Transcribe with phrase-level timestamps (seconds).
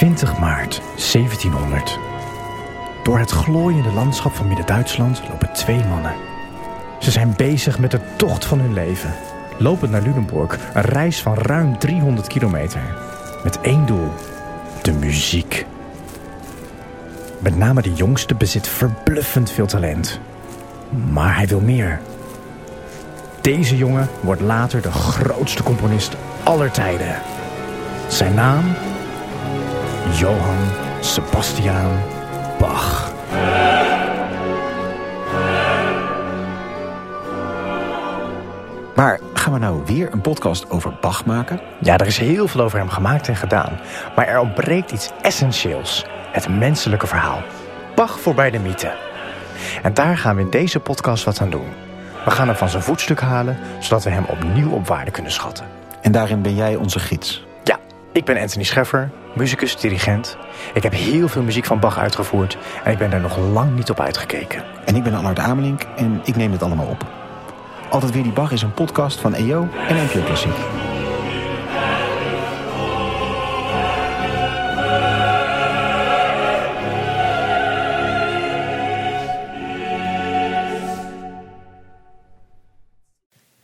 [0.00, 0.80] 20 maart
[1.12, 1.98] 1700.
[3.02, 6.14] Door het glooiende landschap van Midden-Duitsland lopen twee mannen.
[6.98, 9.14] Ze zijn bezig met de tocht van hun leven.
[9.58, 12.80] Lopend naar Lunenburg, een reis van ruim 300 kilometer.
[13.44, 14.12] Met één doel,
[14.82, 15.66] de muziek.
[17.38, 20.20] Met name de jongste bezit verbluffend veel talent.
[21.10, 22.00] Maar hij wil meer.
[23.40, 27.22] Deze jongen wordt later de grootste componist aller tijden.
[28.08, 28.64] Zijn naam?
[30.12, 31.98] Johann Sebastian
[32.58, 33.12] Bach.
[38.94, 41.60] Maar gaan we nou weer een podcast over Bach maken?
[41.80, 43.80] Ja, er is heel veel over hem gemaakt en gedaan.
[44.16, 46.04] Maar er ontbreekt iets essentieels.
[46.32, 47.42] Het menselijke verhaal.
[47.94, 48.92] Bach voorbij de mythe.
[49.82, 51.68] En daar gaan we in deze podcast wat aan doen.
[52.24, 55.66] We gaan hem van zijn voetstuk halen, zodat we hem opnieuw op waarde kunnen schatten.
[56.02, 57.48] En daarin ben jij onze gids.
[58.12, 60.36] Ik ben Anthony Scheffer, muzikus, dirigent.
[60.74, 63.90] Ik heb heel veel muziek van Bach uitgevoerd en ik ben daar nog lang niet
[63.90, 64.64] op uitgekeken.
[64.84, 67.06] En ik ben Allard Amelink en ik neem het allemaal op.
[67.90, 70.56] Altijd weer die Bach is een podcast van EO en NPO Klassiek.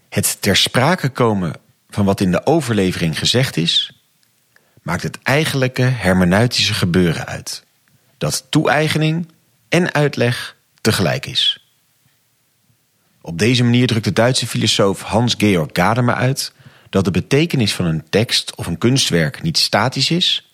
[0.08, 1.52] Het ter sprake komen
[1.88, 3.96] van wat in de overlevering gezegd is,
[4.86, 7.64] maakt het eigenlijke hermeneutische gebeuren uit.
[8.18, 9.28] Dat toe-eigening
[9.68, 11.68] en uitleg tegelijk is.
[13.20, 16.52] Op deze manier drukt de Duitse filosoof Hans-Georg Gadamer uit
[16.90, 20.50] dat de betekenis van een tekst of een kunstwerk niet statisch is,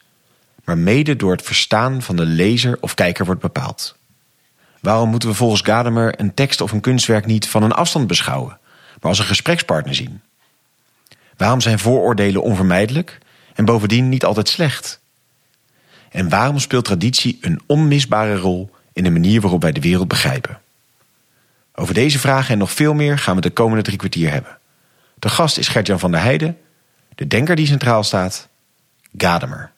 [0.65, 3.97] maar mede door het verstaan van de lezer of kijker wordt bepaald.
[4.81, 8.59] Waarom moeten we volgens Gadamer een tekst of een kunstwerk niet van een afstand beschouwen,
[9.01, 10.21] maar als een gesprekspartner zien?
[11.37, 13.21] Waarom zijn vooroordelen onvermijdelijk
[13.55, 15.01] en bovendien niet altijd slecht?
[16.11, 20.61] En waarom speelt traditie een onmisbare rol in de manier waarop wij de wereld begrijpen?
[21.75, 24.59] Over deze vragen en nog veel meer gaan we de komende drie kwartier hebben.
[25.19, 26.59] De gast is Gertjan van der Heijden,
[27.15, 28.49] de denker die centraal staat,
[29.17, 29.71] Gadamer.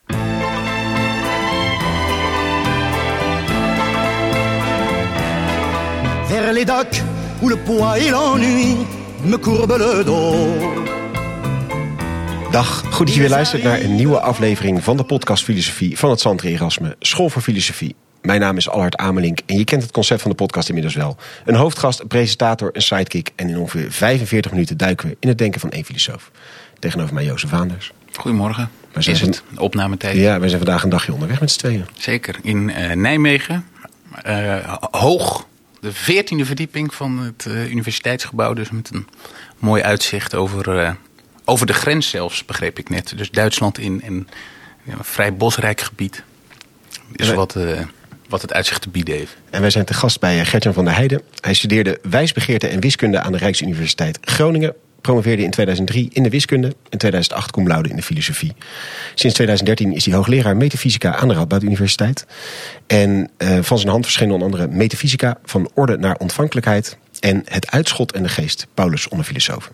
[6.55, 7.03] Les docks
[7.43, 7.57] où le
[7.97, 8.77] et l'ennui
[9.25, 10.94] me le dos.
[12.55, 16.11] Dag, goed dat je weer luistert naar een nieuwe aflevering van de podcast Filosofie van
[16.11, 17.95] het Santre Erasme, School voor Filosofie.
[18.23, 21.17] Mijn naam is Allard Amelink en je kent het concept van de podcast inmiddels wel.
[21.45, 25.39] Een hoofdgast, een presentator, een sidekick en in ongeveer 45 minuten duiken we in het
[25.39, 26.31] denken van één filosoof.
[26.79, 27.93] Tegenover mij Jozef Vaanders.
[28.13, 28.71] Goedemorgen.
[28.93, 30.17] Wij zijn Is het opnametijd?
[30.17, 31.85] Ja, wij zijn vandaag een dagje onderweg met z'n tweeën.
[31.95, 32.37] Zeker.
[32.43, 33.67] In eh, Nijmegen.
[34.23, 35.47] eh, hoog.
[35.81, 38.53] De veertiende verdieping van het eh, universiteitsgebouw.
[38.53, 39.07] Dus met een
[39.59, 40.97] mooi uitzicht over,
[41.45, 43.13] over de grens zelfs, begreep ik net.
[43.17, 44.29] Dus Duitsland in, een
[45.01, 46.23] vrij bosrijk gebied.
[47.13, 47.81] Is wij- wat, eh,
[48.29, 49.37] wat het uitzicht te bieden heeft.
[49.51, 51.23] En wij zijn te gast bij eh, Gertjan van der Heijden.
[51.41, 54.75] Hij studeerde wijsbegeerte en wiskunde aan de Rijksuniversiteit Groningen.
[55.01, 56.67] Promoveerde in 2003 in de wiskunde.
[56.89, 58.53] In 2008 cum laude in de filosofie.
[59.15, 62.27] Sinds 2013 is hij hoogleraar metafysica aan de Radboud Universiteit.
[62.87, 66.97] En eh, van zijn hand verschenen onder andere metafysica van orde naar ontvankelijkheid.
[67.21, 69.73] En het uitschot en de geest, Paulus onder filosofen.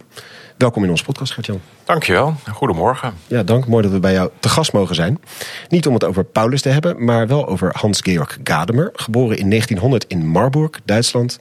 [0.61, 1.61] Welkom in onze podcast, Gertjan.
[1.85, 2.35] Dankjewel.
[2.53, 3.15] Goedemorgen.
[3.27, 3.67] Ja, dank.
[3.67, 5.21] Mooi dat we bij jou te gast mogen zijn.
[5.69, 8.91] Niet om het over Paulus te hebben, maar wel over Hans-Georg Gadamer.
[8.95, 11.39] Geboren in 1900 in Marburg, Duitsland.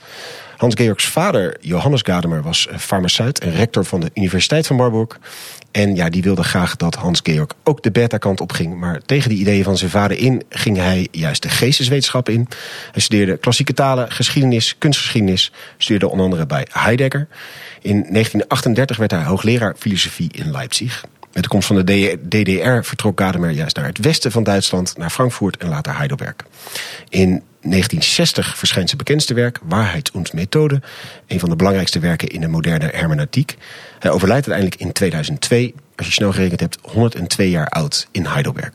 [0.60, 5.20] Hans-Georgs vader, Johannes Gadamer, was eh, farmaceut en rector van de Universiteit van Marburg.
[5.72, 8.76] En ja, die wilde graag dat Hans-Georg ook de beta-kant op ging.
[8.76, 12.48] Maar tegen die ideeën van zijn vader in ging hij juist de geesteswetenschap in.
[12.92, 15.52] Hij studeerde klassieke talen, geschiedenis, kunstgeschiedenis.
[15.78, 17.28] Studeerde onder andere bij Heidegger.
[17.82, 21.06] In 1938 werd hij hoogleraar filosofie in Leipzig.
[21.34, 25.10] Met de komst van de DDR vertrok Gadamer juist naar het westen van Duitsland, naar
[25.10, 26.36] Frankfurt en later Heidelberg.
[27.10, 30.82] In 1960 verschijnt zijn bekendste werk, Waarheid und Methode,
[31.28, 33.56] een van de belangrijkste werken in de moderne hermeneutiek.
[34.00, 38.72] Hij overlijdt uiteindelijk in 2002, als je snel gerekend hebt, 102 jaar oud in Heidelberg.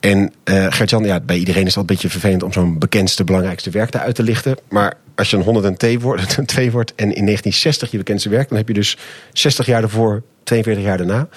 [0.00, 3.70] En eh Gert-Jan, ja, bij iedereen is dat een beetje vervelend om zo'n bekendste, belangrijkste
[3.70, 4.56] werk uit te lichten.
[4.68, 8.58] Maar als je een 102 wordt, 2 wordt en in 1960 je bekendste werk, dan
[8.58, 8.96] heb je dus
[9.32, 11.28] 60 jaar ervoor, 42 jaar daarna.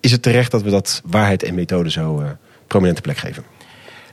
[0.00, 2.28] Is het terecht dat we dat waarheid en methode zo eh,
[2.66, 3.55] prominente plek geven?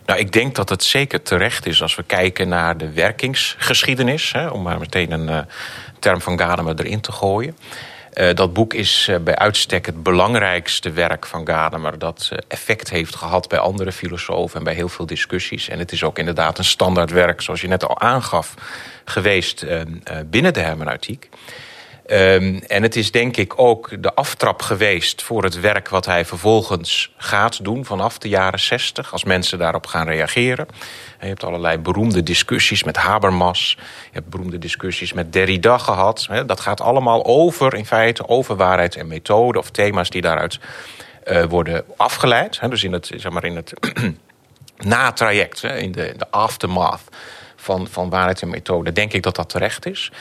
[0.05, 4.31] Nou, ik denk dat het zeker terecht is als we kijken naar de werkingsgeschiedenis.
[4.31, 5.39] Hè, om maar meteen een eh,
[5.99, 7.57] term van Gadamer erin te gooien.
[8.13, 11.99] Eh, dat boek is eh, bij uitstek het belangrijkste werk van Gadamer...
[11.99, 15.69] dat effect heeft gehad bij andere filosofen en bij heel veel discussies.
[15.69, 18.53] En het is ook inderdaad een standaardwerk, zoals je net al aangaf,
[19.05, 19.65] geweest
[20.25, 21.29] binnen de hermeneutiek.
[22.13, 26.25] Ehm, en het is denk ik ook de aftrap geweest voor het werk wat hij
[26.25, 30.67] vervolgens gaat doen vanaf de jaren 60, als mensen daarop gaan reageren.
[31.19, 33.77] Je hebt allerlei beroemde discussies met Habermas.
[33.79, 36.27] Je hebt beroemde discussies met Derrida gehad.
[36.45, 39.59] Dat gaat allemaal over, in feite, over waarheid en methode...
[39.59, 40.59] of thema's die daaruit
[41.25, 42.59] uh, worden afgeleid.
[42.69, 43.73] Dus in het, zeg maar in het
[44.77, 47.01] natraject, in de, de aftermath
[47.55, 48.91] van, van waarheid en methode...
[48.91, 50.11] denk ik dat dat terecht is.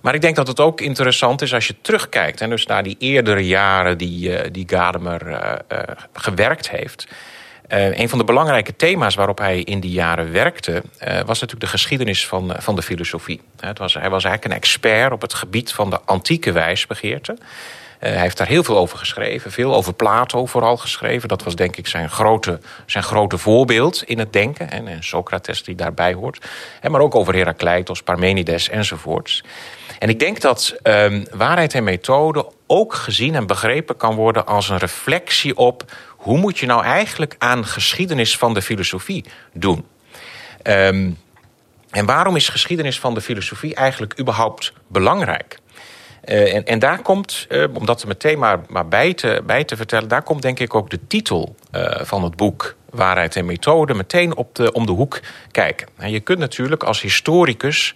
[0.00, 2.40] Maar ik denk dat het ook interessant is als je terugkijkt...
[2.40, 5.78] en dus naar die eerdere jaren die, uh, die Gadamer uh,
[6.12, 7.08] gewerkt heeft...
[7.68, 10.82] Uh, een van de belangrijke thema's waarop hij in die jaren werkte...
[10.98, 13.40] Was natuurlijk de geschiedenis van, van de filosofie.
[13.60, 17.36] Het was, hij was eigenlijk een expert op het gebied van de antieke wijsbegeerte.
[18.00, 19.52] Uh, hij heeft daar heel veel over geschreven.
[19.52, 21.28] Veel over Plato vooral geschreven.
[21.28, 24.70] Dat was denk ik zijn grote, zijn grote voorbeeld in het denken.
[24.70, 26.46] En, en Socrates die daarbij hoort.
[26.88, 29.44] Maar ook over Heracleitos, Parmenides enzovoorts.
[29.98, 34.46] En ik denk dat um, waarheid en methode ook gezien en begrepen kan worden...
[34.46, 35.84] als een reflectie op
[36.16, 39.86] hoe moet je nou eigenlijk aan geschiedenis van de filosofie doen?
[40.62, 41.18] Um,
[41.90, 45.58] en waarom is geschiedenis van de filosofie eigenlijk überhaupt belangrijk?
[46.24, 49.64] Uh, en, en, daar komt, uh, om dat er meteen maar, maar bij, te, bij
[49.64, 50.08] te vertellen...
[50.08, 53.94] daar komt denk ik ook de titel uh, van het boek Waarheid en Methode...
[53.94, 55.20] meteen op de, om de hoek
[55.50, 55.88] kijken.
[55.96, 57.94] En je kunt natuurlijk als historicus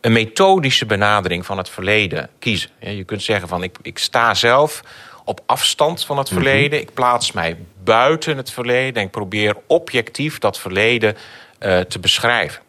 [0.00, 2.70] een methodische benadering van het verleden kiezen.
[2.78, 4.82] Je kunt zeggen van ik, ik sta zelf
[5.24, 6.40] op afstand van het mhm.
[6.40, 6.80] verleden.
[6.80, 11.16] Ik plaats mij buiten het verleden en ik probeer objectief dat verleden
[11.60, 12.62] uh, te beschrijven.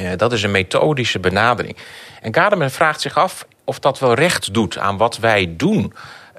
[0.00, 1.76] Uh, dat is een methodische benadering.
[2.20, 5.92] En Gadamer vraagt zich af of dat wel recht doet aan wat wij doen.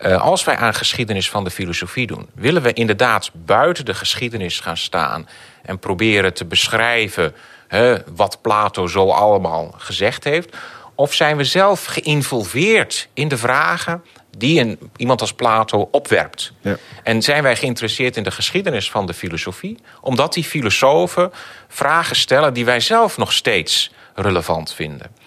[0.06, 2.30] Uh, als wij aan geschiedenis van de filosofie doen.
[2.34, 5.28] Willen we inderdaad buiten de geschiedenis gaan staan
[5.62, 7.36] en proberen te beschrijven
[8.16, 10.58] wat Plato zo allemaal gezegd heeft?
[10.96, 14.04] Of zijn we zelf geïnvolveerd in de vragen
[14.38, 16.54] die een, iemand als Plato opwerpt.
[16.62, 16.78] Ja.
[17.04, 19.78] En zijn wij geïnteresseerd in de geschiedenis van de filosofie?
[20.02, 21.32] Omdat die filosofen
[21.68, 25.21] vragen stellen die wij zelf nog steeds relevant vinden.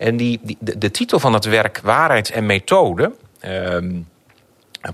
[0.00, 3.12] En die, die de, de, titel van het werk Waarheid en Methode...
[3.44, 4.08] Um,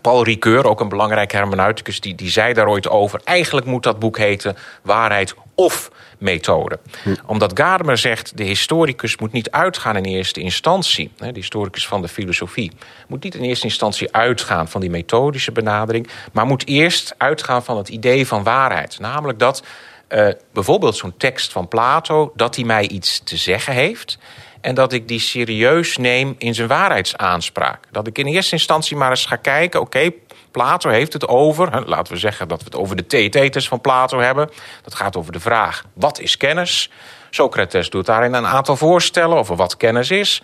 [0.01, 3.21] Paul Ricoeur, ook een belangrijke hermeneuticus, die, die zei daar ooit over...
[3.25, 6.79] eigenlijk moet dat boek heten Waarheid of methode.
[7.03, 7.15] Hm.
[7.27, 11.13] Omdat Gadamer zegt, de historicus moet niet uitgaan in eerste instantie...
[11.17, 12.73] de historicus van de filosofie...
[13.09, 16.09] moet niet in eerste instantie uitgaan van die methodische benadering...
[16.33, 18.99] maar moet eerst uitgaan van het idee van waarheid.
[18.99, 19.63] Namelijk dat
[20.09, 22.33] uh, bijvoorbeeld zo'n tekst van Plato...
[22.35, 24.19] dat hij mij iets te zeggen heeft
[24.61, 27.85] en dat ik die serieus neem in zijn waarheidsaanspraak.
[27.91, 29.81] Dat ik in eerste instantie maar eens ga kijken...
[29.81, 30.11] oké,
[30.51, 34.19] Plato heeft het over, laten we zeggen dat we het over de theeteters van Plato
[34.19, 34.51] hebben.
[34.83, 36.91] Dat gaat over de vraag, wat is kennis?
[37.31, 40.43] Socrates doet daarin een aantal voorstellen over wat kennis is.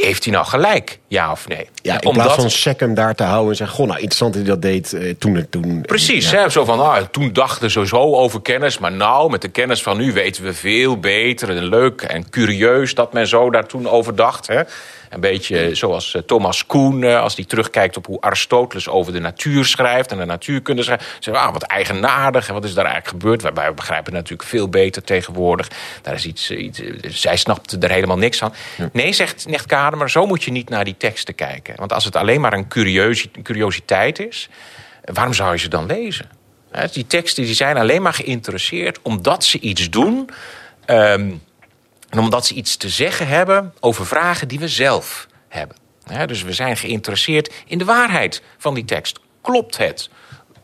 [0.00, 1.68] Heeft hij nou gelijk, ja of nee?
[1.82, 2.24] Ja, in Omdat...
[2.24, 3.76] plaats van Seckham daar te houden en zeggen...
[3.76, 5.80] goh, nou, interessant dat hij dat deed eh, toen het toen...
[5.80, 8.78] Precies, hè, zo van, ah, toen dachten ze zo over kennis...
[8.78, 12.94] maar nou, met de kennis van nu weten we veel beter en leuk en curieus...
[12.94, 14.62] dat men zo daar toen over dacht, hè.
[15.10, 19.18] Een beetje zoals eh, Thomas Kuhn, eh, als hij terugkijkt op hoe Aristoteles over de
[19.18, 21.16] natuur schrijft en de natuurkunde schrijft.
[21.18, 23.42] Zegt, ah, wat eigenaardig en wat is daar eigenlijk gebeurd?
[23.42, 25.68] Waarbij we begrijpen natuurlijk veel beter tegenwoordig.
[26.02, 28.54] Daar is iets, eh, iets zij snapt er helemaal niks van.
[28.92, 31.74] Nee, zegt Necht Kademer, zo moet je niet naar die teksten kijken.
[31.76, 32.68] Want als het alleen maar een
[33.42, 34.48] curiositeit is,
[35.04, 36.30] waarom zou je ze dan lezen?
[36.92, 40.30] Die teksten die zijn alleen maar geïnteresseerd omdat ze iets doen.
[40.86, 41.40] Um,
[42.08, 45.76] en omdat ze iets te zeggen hebben over vragen die we zelf hebben.
[46.26, 49.20] dus we zijn geïnteresseerd in de waarheid van die tekst.
[49.40, 50.10] Klopt het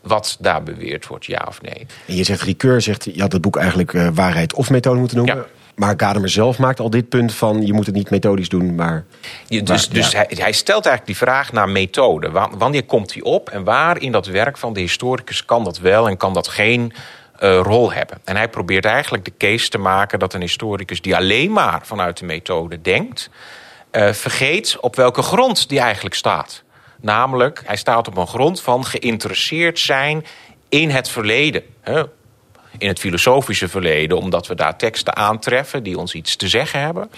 [0.01, 1.87] wat daar beweerd wordt, ja of nee?
[2.07, 5.17] En je zegt, Ricoeur zegt, je had het boek eigenlijk uh, waarheid of methode moeten
[5.17, 5.35] noemen.
[5.35, 5.45] Ja.
[5.75, 7.65] Maar Gadamer zelf maakt al dit punt van...
[7.65, 9.05] je moet het niet methodisch doen, maar...
[9.47, 12.31] Ja, dus dus hij, hij, stelt eigenlijk die vraag naar methode.
[12.57, 15.45] Wanneer komt die op en waar in dat werk van de historicus...
[15.45, 16.93] kan dat wel en kan dat geen
[17.39, 18.17] uh, rol hebben.
[18.23, 22.17] En hij probeert eigenlijk de case te maken dat een historicus die alleen maar vanuit
[22.17, 23.29] de methode denkt,
[23.91, 26.63] uh, vergeet op welke grond die eigenlijk staat.
[27.01, 30.25] Namelijk, hij staat op een grond van geïnteresseerd zijn
[30.69, 31.63] in het verleden.
[31.81, 32.03] Hè?
[32.77, 37.11] In het filosofische verleden, omdat we daar teksten aantreffen die ons iets te zeggen hebben.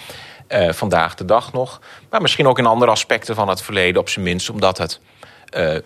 [0.50, 1.81] Uh, vandaag de dag nog.
[2.09, 5.00] Maar misschien ook in andere aspecten van het verleden, op zijn minst omdat het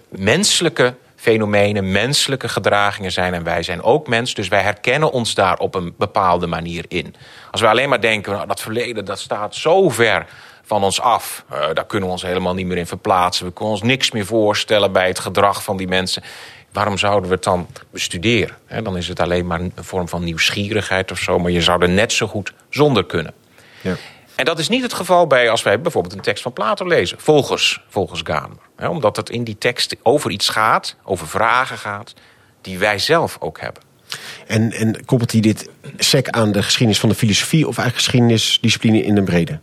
[0.10, 3.34] menselijke fenomenen, menselijke gedragingen zijn.
[3.34, 7.16] En wij zijn ook mens, dus wij herkennen ons daar op een bepaalde manier in.
[7.52, 10.26] Als we alleen maar denken, nou, dat verleden dat staat zo ver
[10.64, 11.46] van ons af.
[11.52, 13.46] Uh, daar kunnen we ons helemaal niet meer in verplaatsen.
[13.46, 16.24] We kunnen ons niks meer voorstellen bij het gedrag van die mensen.
[16.72, 18.56] Waarom zouden we het dan bestuderen?
[18.84, 21.40] dan is het alleen maar een vorm van nieuwsgierigheid of zo.
[21.40, 23.34] Maar je zou er net zo goed zonder kunnen.
[23.82, 23.96] Ja.
[24.36, 27.20] En dat is niet het geval bij als wij bijvoorbeeld een tekst van Plato lezen,
[27.20, 28.58] volgens, volgens Gadamer.
[28.90, 32.14] Omdat het in die tekst over iets gaat, over vragen gaat,
[32.62, 33.91] die wij zelf ook hebben.
[34.48, 39.04] En, en koppelt hij dit sec aan de geschiedenis van de filosofie of eigenlijk geschiedenisdiscipline
[39.04, 39.60] in de brede?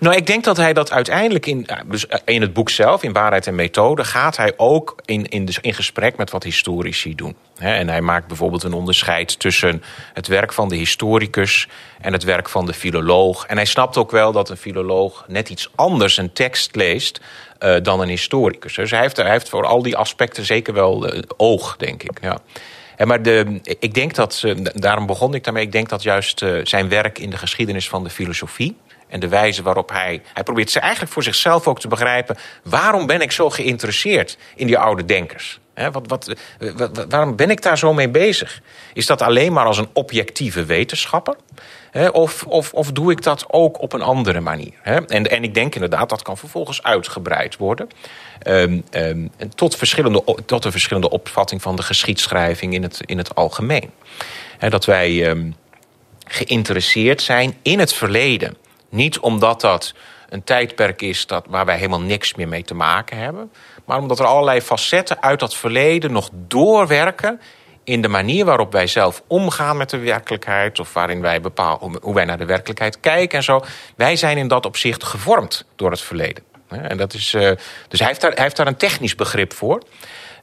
[0.00, 3.46] Nou, ik denk dat hij dat uiteindelijk in, dus in het boek zelf, in Waarheid
[3.46, 7.36] en Methode, gaat hij ook in, in, dus in gesprek met wat historici doen.
[7.58, 9.82] En hij maakt bijvoorbeeld een onderscheid tussen
[10.14, 11.68] het werk van de historicus
[12.00, 13.46] en het werk van de filoloog.
[13.46, 17.20] En hij snapt ook wel dat een filoloog net iets anders een tekst leest
[17.60, 18.74] uh, dan een historicus.
[18.74, 22.18] Dus hij heeft, heeft voor al die aspecten zeker wel uh, oog, denk ik.
[22.22, 22.38] Ja.
[23.00, 26.88] En maar de, ik denk dat, daarom begon ik daarmee, ik denk dat juist zijn
[26.88, 28.76] werk in de geschiedenis van de filosofie
[29.08, 30.22] en de wijze waarop hij.
[30.34, 32.36] Hij probeert ze eigenlijk voor zichzelf ook te begrijpen.
[32.62, 35.60] Waarom ben ik zo geïnteresseerd in die oude denkers?
[35.92, 36.32] wat, wat,
[36.76, 38.60] wat, waarom ben ik daar zo mee bezig?
[38.94, 41.36] Is dat alleen maar als een objectieve wetenschapper?
[42.12, 44.72] of, of, of doe ik dat ook op een andere manier?
[44.82, 47.88] en, en ik denk inderdaad dat kan vervolgens uitgebreid worden.
[48.46, 53.34] Um, um, tot, verschillende, tot een verschillende opvatting van de geschiedschrijving in het, in het
[53.34, 53.90] algemeen.
[54.58, 55.54] dat wij um,
[56.26, 58.56] geïnteresseerd zijn in het verleden
[58.90, 59.94] niet omdat dat
[60.28, 63.52] een tijdperk is dat, waar wij helemaal niks meer mee te maken hebben.
[63.84, 67.40] Maar omdat er allerlei facetten uit dat verleden nog doorwerken
[67.84, 70.80] in de manier waarop wij zelf omgaan met de werkelijkheid.
[70.80, 73.62] Of waarin wij bepalen hoe wij naar de werkelijkheid kijken en zo.
[73.96, 76.49] Wij zijn in dat opzicht gevormd door het verleden.
[76.70, 77.50] En dat is, uh,
[77.88, 79.82] dus hij heeft, daar, hij heeft daar een technisch begrip voor.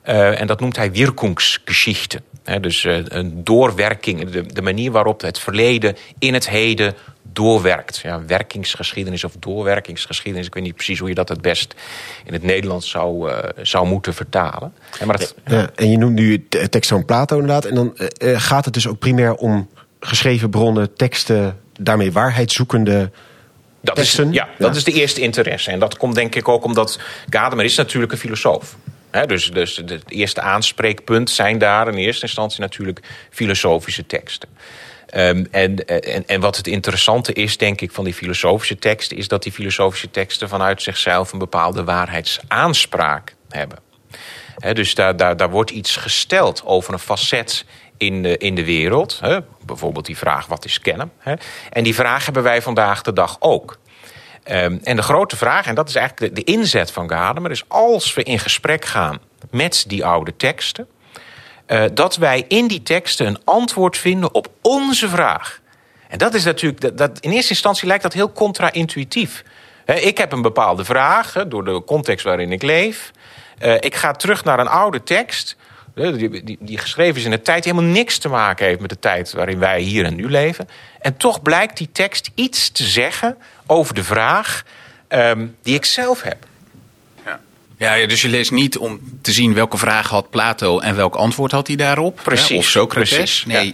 [0.06, 2.22] Uh, en dat noemt hij Wirkungsgeschichte.
[2.62, 6.94] dus uh, een doorwerking, de, manier waarop het verleden in het heden
[7.34, 7.98] doorwerkt.
[7.98, 10.48] Ja, werkingsgeschiedenis of doorwerkingsgeschiedenis.
[10.48, 11.76] Ik weet niet precies hoe je dat het best
[12.24, 13.32] in het Nederlands zou,
[13.62, 14.74] zou moeten vertalen.
[15.06, 17.66] Maar dat, ja, en je noemt nu de tekst van Plato inderdaad.
[17.66, 19.70] En dan gaat het dus ook primair om
[20.00, 23.12] geschreven bronnen, teksten, daarmee waarheidszoekende
[23.96, 25.72] dat is, ja, dat is de eerste interesse.
[25.72, 28.76] En dat komt denk ik ook omdat Gadamer is natuurlijk een filosoof.
[29.12, 34.50] He, dus, dus het eerste aanspreekpunt zijn daar in eerste instantie natuurlijk filosofische teksten.
[35.16, 39.18] Um, en, en, en wat het interessante is, denk ik, van die filosofische teksten...
[39.18, 43.80] is dat die filosofische teksten vanuit zichzelf een bepaalde waarheidsaanspraak hebben.
[44.58, 47.66] He, dus daar, daar, daar wordt iets gesteld over een facet
[47.98, 49.20] in de, in de wereld.
[49.22, 51.12] He, bijvoorbeeld die vraag, wat is kennen?
[51.18, 51.34] He,
[51.70, 53.78] en die vraag hebben wij vandaag de dag ook.
[54.52, 57.52] Um, en de grote vraag, en dat is eigenlijk de, inzet van Gadamer...
[57.52, 59.20] is als we in gesprek gaan
[59.52, 60.88] met die oude teksten
[61.68, 65.60] uh, dat wij in die teksten een antwoord vinden op onze vraag.
[66.08, 69.44] En dat is natuurlijk, dat, in eerste instantie lijkt dat heel contra-intuïtief.
[69.86, 73.12] ik heb een bepaalde vraag door de context waarin ik leef.
[73.60, 75.56] Uh, ik ga terug naar een oude tekst.
[75.98, 78.90] Die, die, die, geschreven is in een tijd die helemaal niks te maken heeft met
[78.90, 80.70] de tijd waarin wij hier en nu leven.
[81.00, 84.64] En toch blijkt die tekst iets te zeggen over de vraag
[85.10, 86.46] um, die ik zelf heb.
[87.78, 91.52] Ja, dus je leest niet om te zien welke vraag had Plato en welk antwoord
[91.52, 92.20] had hij daarop.
[92.24, 92.50] Precies.
[92.50, 92.56] Hè?
[92.56, 93.16] Of Socrates.
[93.16, 93.66] Precies, nee.
[93.66, 93.74] Ja.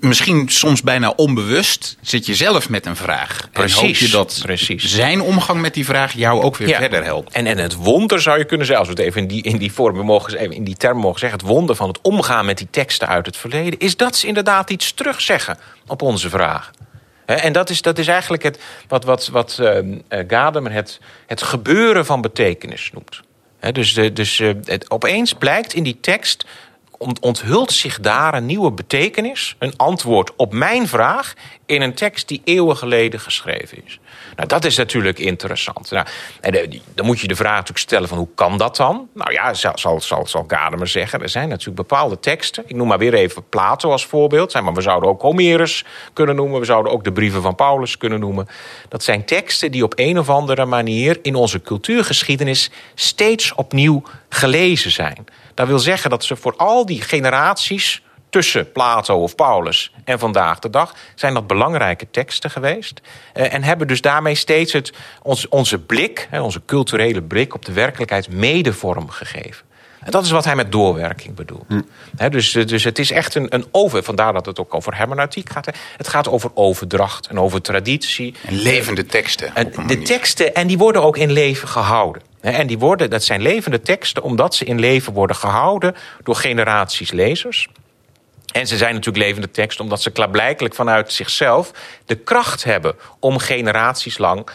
[0.00, 3.48] Misschien soms bijna onbewust zit je zelf met een vraag.
[3.52, 3.78] Precies.
[3.78, 4.94] En hoop je dat Precies.
[4.94, 6.78] zijn omgang met die vraag jou ook weer ja.
[6.78, 7.32] verder helpt.
[7.32, 9.58] En, en het wonder zou je kunnen zeggen, als we het even in die, in
[9.58, 11.38] die vorm mogen, even in die term mogen zeggen.
[11.38, 13.78] Het wonder van het omgaan met die teksten uit het verleden.
[13.78, 16.70] Is dat ze inderdaad iets terugzeggen op onze vraag.
[17.24, 18.58] En dat is, dat is eigenlijk het,
[18.88, 23.20] wat, wat, wat uh, Gadamer het, het gebeuren van betekenis noemt.
[23.58, 26.44] He, dus de, dus uh, het, opeens blijkt in die tekst,
[27.20, 31.34] onthult zich daar een nieuwe betekenis, een antwoord op mijn vraag
[31.66, 33.98] in een tekst die eeuwen geleden geschreven is.
[34.36, 35.90] Nou, dat is natuurlijk interessant.
[35.90, 36.06] Nou,
[36.40, 39.08] en dan moet je de vraag natuurlijk stellen van hoe kan dat dan?
[39.14, 42.64] Nou ja, zal, zal, zal, zal Gadamer zeggen, er zijn natuurlijk bepaalde teksten.
[42.66, 44.52] Ik noem maar weer even Plato als voorbeeld.
[44.52, 46.60] Maar we zouden ook Homerus kunnen noemen.
[46.60, 48.48] We zouden ook de brieven van Paulus kunnen noemen.
[48.88, 54.90] Dat zijn teksten die op een of andere manier in onze cultuurgeschiedenis steeds opnieuw gelezen
[54.90, 55.26] zijn.
[55.54, 58.02] Dat wil zeggen dat ze voor al die generaties
[58.34, 63.00] tussen Plato of Paulus en vandaag de dag zijn dat belangrijke teksten geweest.
[63.34, 64.92] Uh, en hebben dus daarmee steeds het,
[65.22, 69.66] ons, onze blik, onze culturele blik op de werkelijkheid mede vorm gegeven.
[70.04, 71.64] En dat is wat hij met doorwerking bedoelt.
[71.68, 71.80] Hm.
[72.16, 75.50] He, dus, dus het is echt een, een over, vandaar dat het ook over hermeneutiek
[75.50, 75.68] gaat.
[75.96, 78.34] Het gaat over overdracht en over traditie.
[78.46, 79.54] En levende teksten.
[79.54, 82.22] En de teksten, en die worden ook in leven gehouden.
[82.40, 87.10] En die worden, dat zijn levende teksten omdat ze in leven worden gehouden door generaties
[87.10, 87.68] lezers.
[88.52, 91.70] En ze zijn natuurlijk levende tekst omdat ze klaarblijkelijk vanuit zichzelf
[92.06, 94.48] de kracht hebben om generaties lang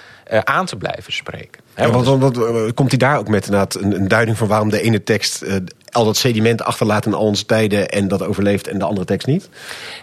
[0.44, 1.62] aan te blijven spreken.
[1.76, 4.82] Ja, want, want, want, komt hij daar ook met een, een, duiding van waarom de
[4.82, 5.56] ene tekst uh,
[5.92, 9.28] al dat sediment achterlaat in al onze tijden en dat overleeft en de andere tekst
[9.28, 9.50] niet?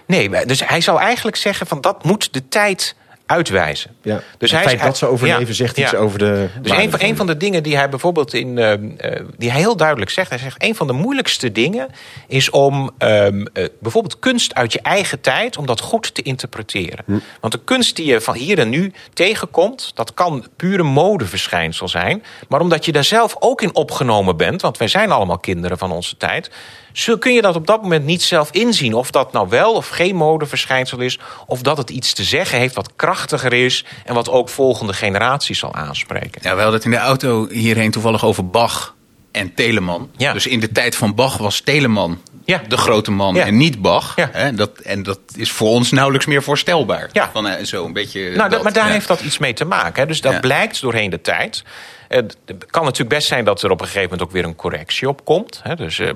[0.06, 2.94] Nee, dus hij zou eigenlijk zeggen van dat moet de tijd
[3.26, 3.96] uitwijzen.
[4.02, 4.22] Ja.
[4.38, 7.08] Dus het hij feit dat ze overleven zegt iets over de Dus een van, van
[7.08, 10.28] een van de dingen die hij bijvoorbeeld in, eh, eh, die hij heel duidelijk zegt,
[10.28, 11.88] hij zegt: een van de moeilijkste dingen
[12.26, 17.04] is om ehm, eh, bijvoorbeeld kunst uit je eigen tijd, om dat goed te interpreteren.
[17.06, 17.18] Hm.
[17.40, 22.22] Want de kunst die je van hier en nu tegenkomt, dat kan pure modeverschijnsel zijn,
[22.48, 25.92] maar omdat je daar zelf ook in opgenomen bent, want wij zijn allemaal kinderen van
[25.92, 26.50] onze tijd.
[26.96, 28.94] Zo kun je dat op dat moment niet zelf inzien.
[28.94, 31.18] Of dat nou wel of geen modeverschijnsel is.
[31.46, 33.84] Of dat het iets te zeggen heeft wat krachtiger is.
[34.04, 36.40] En wat ook volgende generaties zal aanspreken.
[36.42, 38.94] Ja, we hadden het in de auto hierheen toevallig over Bach
[39.32, 40.10] en Telemann.
[40.16, 40.32] Ja.
[40.32, 42.62] Dus in de tijd van Bach was Telemann Ja.
[42.68, 43.44] de grote man Ja.
[43.44, 44.16] en niet Bach.
[44.16, 44.28] Ja.
[44.32, 47.08] Hè, dat, en dat is voor ons nauwelijks meer voorstelbaar.
[47.12, 47.30] Ja.
[47.32, 50.02] Van, eh, zo een beetje Nou, dat, maar daar heeft dat iets mee te maken.
[50.02, 50.06] Hè.
[50.08, 51.62] Dus dat blijkt doorheen de tijd.
[52.08, 52.36] Het
[52.66, 55.24] kan natuurlijk best zijn dat er op een gegeven moment ook weer een correctie op
[55.24, 55.62] komt.
[55.76, 56.06] Dus eh,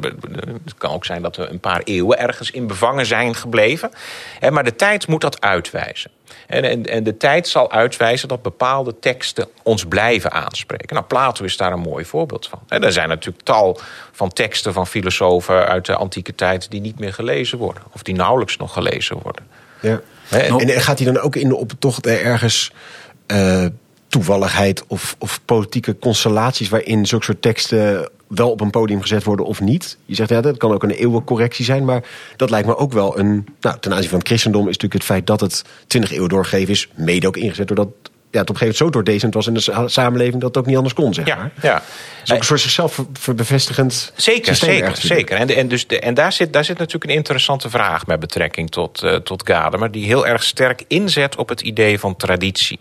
[0.65, 3.91] het kan ook zijn dat we een paar eeuwen ergens in bevangen zijn gebleven.
[4.39, 6.11] Hè, Maar de tijd moet dat uitwijzen.
[6.47, 10.95] En, de tijd zal uitwijzen dat bepaalde teksten ons blijven aanspreken.
[10.95, 12.83] Nou, Plato is daar een mooi voorbeeld van.
[12.83, 13.81] Er zijn natuurlijk tal
[14.13, 16.71] van teksten van filosofen uit de antieke tijd...
[16.71, 17.83] die niet meer gelezen worden.
[17.93, 19.47] Of die nauwelijks nog gelezen worden.
[19.81, 20.01] Ja.
[20.31, 22.73] En gaat hij dan ook in de optocht er ergens
[23.27, 23.67] eh,
[24.11, 29.47] toevalligheid of, of politieke constellaties waarin zulke soort teksten wel op een podium gezet worden
[29.47, 29.97] of niet?
[30.05, 32.05] Je zegt ja, dat kan ook een eeuwencorrectie zijn, maar
[32.37, 33.47] dat lijkt me ook wel een.
[33.61, 36.73] Nou, ten aanzien van het christendom is natuurlijk het feit dat het 20 eeuwen doorgegeven
[36.73, 37.89] is, mede ook ingezet doordat
[38.31, 40.59] ja, het op een gegeven moment zo doordecent was in de sa- samenleving dat het
[40.59, 41.53] ook niet anders kon, zeg ja, maar.
[41.63, 41.83] ja.
[42.33, 45.37] Ook een soort zichzelf bevestigend Zeker, zeker, zeker.
[45.37, 48.71] En, en, dus de, en daar, zit, daar zit natuurlijk een interessante vraag met betrekking
[48.71, 49.91] tot, eh tot Gadamer...
[49.91, 52.79] die heel erg sterk inzet op het idee van traditie.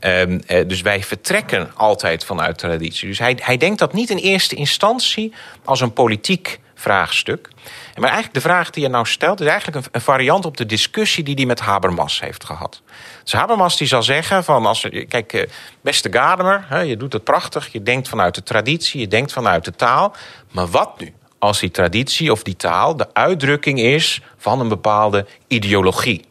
[0.00, 3.08] Ehm, eh, dus wij vertrekken altijd vanuit traditie.
[3.08, 5.32] Dus hij, hij denkt dat niet in eerste instantie
[5.64, 7.48] als een politiek vraagstuk.
[7.94, 9.40] Maar eigenlijk de vraag die je nou stelt...
[9.40, 12.82] is eigenlijk een, variant op de discussie die hij met Habermas heeft gehad.
[13.22, 14.66] Dus Habermas die zal zeggen van...
[14.66, 15.48] Als, kijk, eh,
[15.80, 17.72] beste Gadamer, je doet het prachtig...
[17.72, 20.14] je denkt vanuit de traditie, je denkt vanuit de taal...
[20.50, 24.20] maar wat nu als die traditie of die taal de uitdrukking is...
[24.36, 26.24] van een bepaalde ideologie?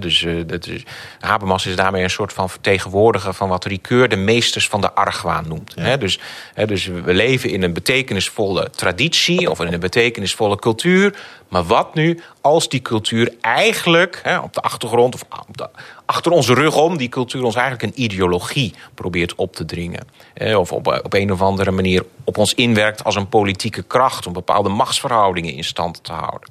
[0.00, 0.82] Dus, eh, dat is,
[1.20, 5.44] Habermas is daarmee een soort van vertegenwoordiger van wat Ricoeur de meesters van de argwaan
[5.48, 5.74] noemt.
[5.98, 6.18] Dus,
[6.66, 11.14] dus we leven in een betekenisvolle traditie of in een betekenisvolle cultuur.
[11.48, 15.68] Maar wat nu als die cultuur eigenlijk op de achtergrond of op de,
[16.06, 20.06] achter onze rug om, die cultuur ons eigenlijk een ideologie probeert op te dringen.
[20.34, 24.26] Hè, of op, op een of andere manier op ons inwerkt als een politieke kracht
[24.26, 26.48] om bepaalde machtsverhoudingen in stand te houden.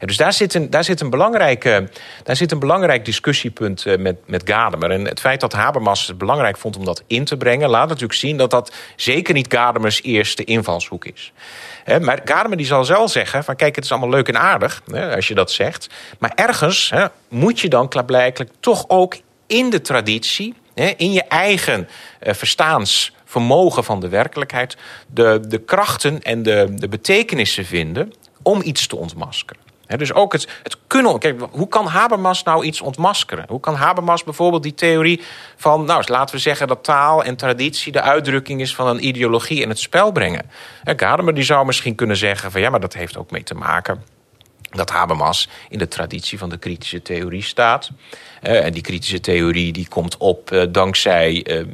[0.00, 1.90] Ja, dus daar zit een, daar zit een, belangrijke,
[2.24, 4.90] daar zit een belangrijk discussiepunt eh, met, met Gadamer.
[4.90, 7.68] En het feit dat Habermas het belangrijk vond om dat in te brengen...
[7.68, 11.32] laat natuurlijk zien dat dat zeker niet Gadamers eerste invalshoek is.
[11.88, 14.82] Hè, maar Gadamer die zal zelf zeggen van kijk, het is allemaal leuk en aardig
[14.90, 15.86] hè, als je dat zegt.
[16.18, 20.54] Maar ergens hè, moet je dan klaarblijkelijk toch ook in de traditie...
[20.96, 21.88] in je eigen
[22.20, 24.76] eh, verstaansvermogen van de werkelijkheid...
[25.06, 29.67] de, de krachten en de, de betekenissen vinden om iets te ontmaskeren.
[29.96, 31.18] Dus ook het, het kunnen.
[31.18, 33.44] Kijk, hoe kan Habermas nou iets ontmaskeren?
[33.48, 35.22] Hoe kan Habermas bijvoorbeeld die theorie
[35.56, 35.84] van.
[35.84, 39.68] Nou, laten we zeggen dat taal en traditie de uitdrukking is van een ideologie in
[39.68, 40.50] het spel brengen?
[40.84, 44.02] Gadamer die zou misschien kunnen zeggen van ja, maar dat heeft ook mee te maken
[44.70, 47.90] dat Habermas in de traditie van de kritische theorie staat.
[48.42, 51.64] Eh, en die kritische theorie die komt op eh, dankzij eh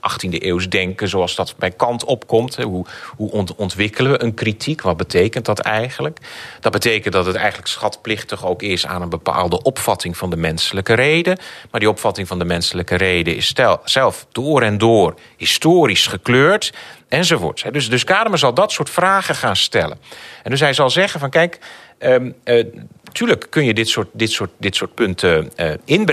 [0.00, 2.56] 18e eeuws denken zoals dat bij Kant opkomt.
[2.56, 4.82] Hoe, hoe ont- ontwikkelen we een kritiek?
[4.82, 6.18] Wat betekent dat eigenlijk?
[6.60, 10.94] Dat betekent dat het eigenlijk schatplichtig ook is aan een bepaalde opvatting van de menselijke
[10.94, 11.38] reden.
[11.70, 13.54] Maar die opvatting van de menselijke reden is
[13.84, 16.72] zelf door en door historisch gekleurd
[17.08, 17.62] enzovoorts.
[17.62, 17.70] hè.
[17.70, 19.98] Dus, dus zal dat soort vragen gaan stellen.
[20.42, 21.58] En dus hij zal zeggen van kijk...
[21.98, 22.64] Eh,
[23.12, 26.07] tuurlijk kun je dit soort, dit soort, dit soort punten eh, inbrengen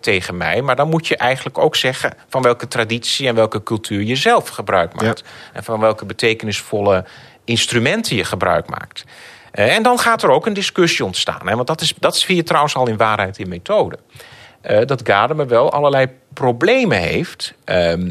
[0.00, 0.62] tegen mij.
[0.62, 4.48] Maar dan moet je eigenlijk ook zeggen van welke traditie en welke cultuur je zelf
[4.48, 5.24] gebruik maakt.
[5.52, 7.04] En van welke betekenisvolle
[7.44, 9.04] instrumenten je gebruik maakt.
[9.50, 11.48] Eh, en dan gaat er ook een discussie ontstaan.
[11.48, 11.54] Hè?
[11.54, 13.98] Want dat, is, dat zie je trouwens al in waarheid in methode.
[14.60, 17.54] Eh, dat Gadamer wel allerlei problemen heeft.
[17.64, 18.10] ehm,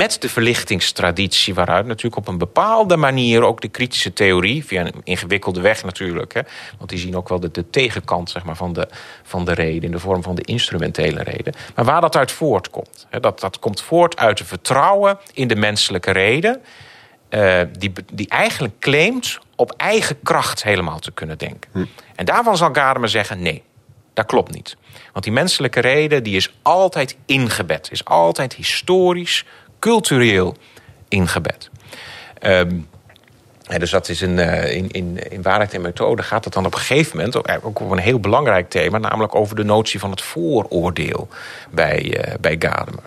[0.00, 5.00] met de verlichtingstraditie, waaruit natuurlijk op een bepaalde manier ook de kritische theorie, via een
[5.04, 6.40] ingewikkelde weg natuurlijk, hè,
[6.78, 8.88] want die zien ook wel de, de tegenkant zeg maar, van, de,
[9.22, 11.54] van de reden in de vorm van de instrumentele reden.
[11.74, 13.06] Maar waar dat uit voortkomt.
[13.10, 16.62] Hè, dat, dat komt voort uit het vertrouwen in de menselijke reden,
[17.28, 21.88] eh, die, die eigenlijk claimt op eigen kracht helemaal te kunnen denken.
[22.14, 23.62] En daarvan zal Gadamer zeggen: nee,
[24.14, 24.76] dat klopt niet.
[25.12, 29.44] Want die menselijke reden die is altijd ingebed, is altijd historisch,
[29.80, 30.56] cultureel
[31.08, 31.70] ingebed.
[32.38, 32.76] Ehm,
[33.78, 36.74] dus dat is een, uh, in, in, in waarheid en methode gaat het dan op
[36.74, 40.10] een gegeven moment ook, ook over een heel belangrijk thema, namelijk over de notie van
[40.10, 41.28] het vooroordeel
[41.70, 43.02] bij, uh, bij Gadamer.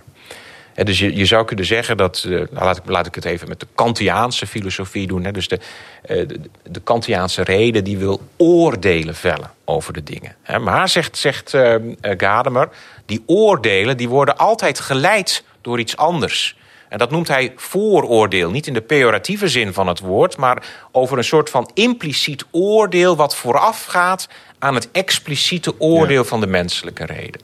[0.74, 3.48] Dus je, je zou kunnen zeggen dat, uh, nou laat, ik, laat ik het even
[3.48, 5.24] met de Kantiaanse filosofie doen.
[5.24, 5.60] Dus de,
[6.02, 10.36] de, de Kantiaanse reden die wil oordelen vellen over de dingen.
[10.62, 11.58] Maar zegt, zegt
[12.02, 12.70] Gadamer,
[13.06, 16.56] die oordelen die worden altijd geleid door iets anders.
[16.94, 18.52] En dat noemt hij vooroordeel.
[18.52, 23.16] Niet in de pejoratieve zin van het woord, maar over een soort van impliciet oordeel
[23.16, 24.28] wat voorafgaat
[24.60, 26.28] aan het expliciete oordeel ja.
[26.28, 27.42] van de menselijke reden.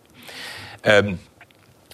[0.82, 1.22] Um,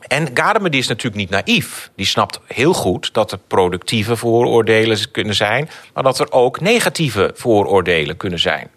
[0.08, 1.92] en Gadamer die is natuurlijk niet naïef.
[1.96, 7.32] Die snapt heel goed dat er productieve vooroordelen kunnen zijn, maar dat er ook negatieve
[7.36, 8.70] vooroordelen kunnen zijn.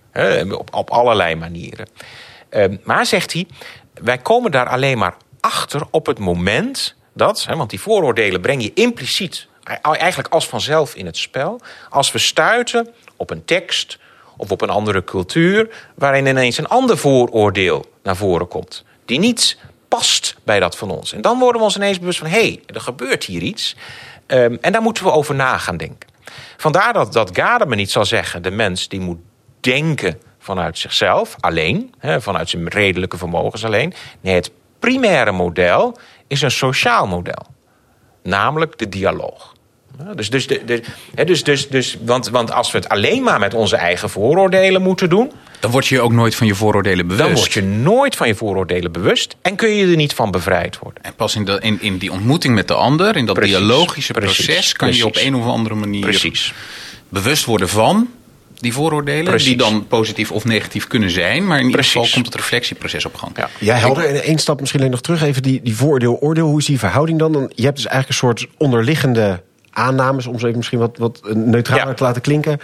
[0.50, 1.88] Op, op allerlei manieren.
[2.50, 3.46] Um, maar zegt hij,
[3.94, 8.62] wij komen daar alleen maar achter op het moment dat, hè, want die vooroordelen breng
[8.62, 9.46] je impliciet,
[9.82, 13.98] eigenlijk als vanzelf in het spel, als we stuiten op een tekst
[14.36, 19.58] of op een andere cultuur, waarin ineens een ander vooroordeel naar voren komt, die niet
[19.88, 21.12] past bij dat van ons.
[21.12, 23.76] En dan worden we ons ineens bewust van, hé, hey, er gebeurt hier iets.
[24.26, 26.08] Um, en daar moeten we over na gaan denken.
[26.56, 29.18] Vandaar dat, dat Gadamer niet zal zeggen, de mens die moet
[29.60, 33.94] denken vanuit zichzelf, alleen, hè, vanuit zijn redelijke vermogens alleen.
[34.20, 37.46] Nee, het primaire model is een sociaal model.
[38.22, 39.56] Namelijk de dialoog.
[40.14, 40.82] Dus, dus, de,
[41.24, 45.08] dus, dus, dus, want, want als we het alleen maar met onze eigen vooroordelen moeten
[45.08, 45.32] doen.
[45.60, 47.28] Dan word je ook nooit van je vooroordelen bewust.
[47.28, 49.36] Dan word je nooit van je vooroordelen bewust.
[49.42, 51.02] En kun je er niet van bevrijd worden.
[51.02, 54.12] En pas in, de, in, in die ontmoeting met de ander, in dat precies, dialogische
[54.12, 55.04] proces, kan precies.
[55.04, 56.54] je op een of andere manier precies.
[57.08, 58.08] bewust worden van
[58.58, 59.24] die vooroordelen.
[59.24, 59.48] Precies.
[59.48, 61.46] Die dan positief of negatief kunnen zijn.
[61.46, 63.32] Maar in ieder geval komt het reflectieproces op gang.
[63.36, 64.04] Ja, ja helder.
[64.04, 65.22] En één stap misschien alleen nog terug.
[65.22, 66.46] Even die, die vooroordeel-oordeel.
[66.46, 67.32] Hoe is die verhouding dan?
[67.32, 67.52] dan?
[67.54, 70.26] Je hebt dus eigenlijk een soort onderliggende aannames...
[70.26, 71.94] om ze even misschien wat, wat neutraler ja.
[71.94, 72.58] te laten klinken.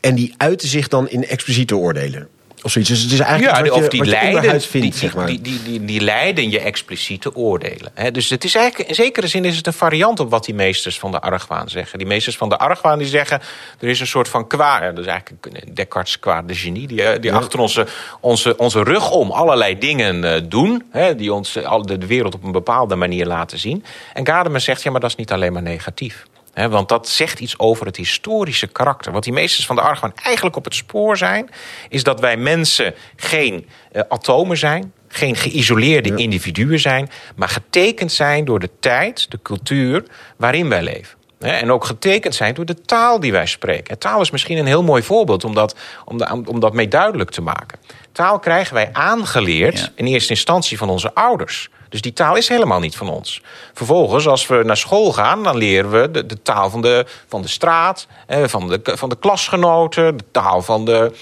[0.00, 2.28] En die uiten zich dan in expliciete oordelen.
[2.62, 2.90] Of zoiets.
[2.90, 5.14] Dus het is eigenlijk ja, wat of je, die wat je leiden, vindt, die, zeg
[5.14, 5.26] maar.
[5.26, 7.90] die, die, die, die leiden je expliciete oordelen.
[7.94, 10.54] He, dus het is eigenlijk, in zekere zin is het een variant op wat die
[10.54, 11.98] meesters van de argwaan zeggen.
[11.98, 13.40] Die meesters van de argwaan die zeggen,
[13.80, 17.30] er is een soort van kwaad, dat is eigenlijk Descartes kwaad de genie, die, die
[17.30, 17.36] ja.
[17.36, 17.86] achter onze,
[18.20, 22.44] onze, onze rug om allerlei dingen uh, doen, he, die ons de, de wereld op
[22.44, 23.84] een bepaalde manier laten zien.
[24.12, 26.26] En Gadamer zegt, ja, maar dat is niet alleen maar negatief.
[26.52, 29.12] He, want dat zegt iets over het historische karakter.
[29.12, 31.50] Wat die meesters van de argwaan eigenlijk op het spoor zijn...
[31.88, 34.92] is dat wij mensen geen uh, atomen zijn...
[35.08, 36.16] geen geïsoleerde ja.
[36.16, 37.10] individuen zijn...
[37.36, 40.04] maar getekend zijn door de tijd, de cultuur
[40.36, 41.18] waarin wij leven.
[41.38, 43.92] He, en ook getekend zijn door de taal die wij spreken.
[43.92, 46.88] En taal is misschien een heel mooi voorbeeld om dat, om, de, om dat mee
[46.88, 47.78] duidelijk te maken.
[48.12, 49.88] Taal krijgen wij aangeleerd ja.
[49.94, 51.68] in eerste instantie van onze ouders...
[51.90, 53.42] Dus die taal is helemaal niet van ons.
[53.74, 57.48] Vervolgens, als we naar school gaan, dan leren we de, taal van de, van de
[57.48, 61.12] straat, van, de, van de klasgenoten, de taal van de,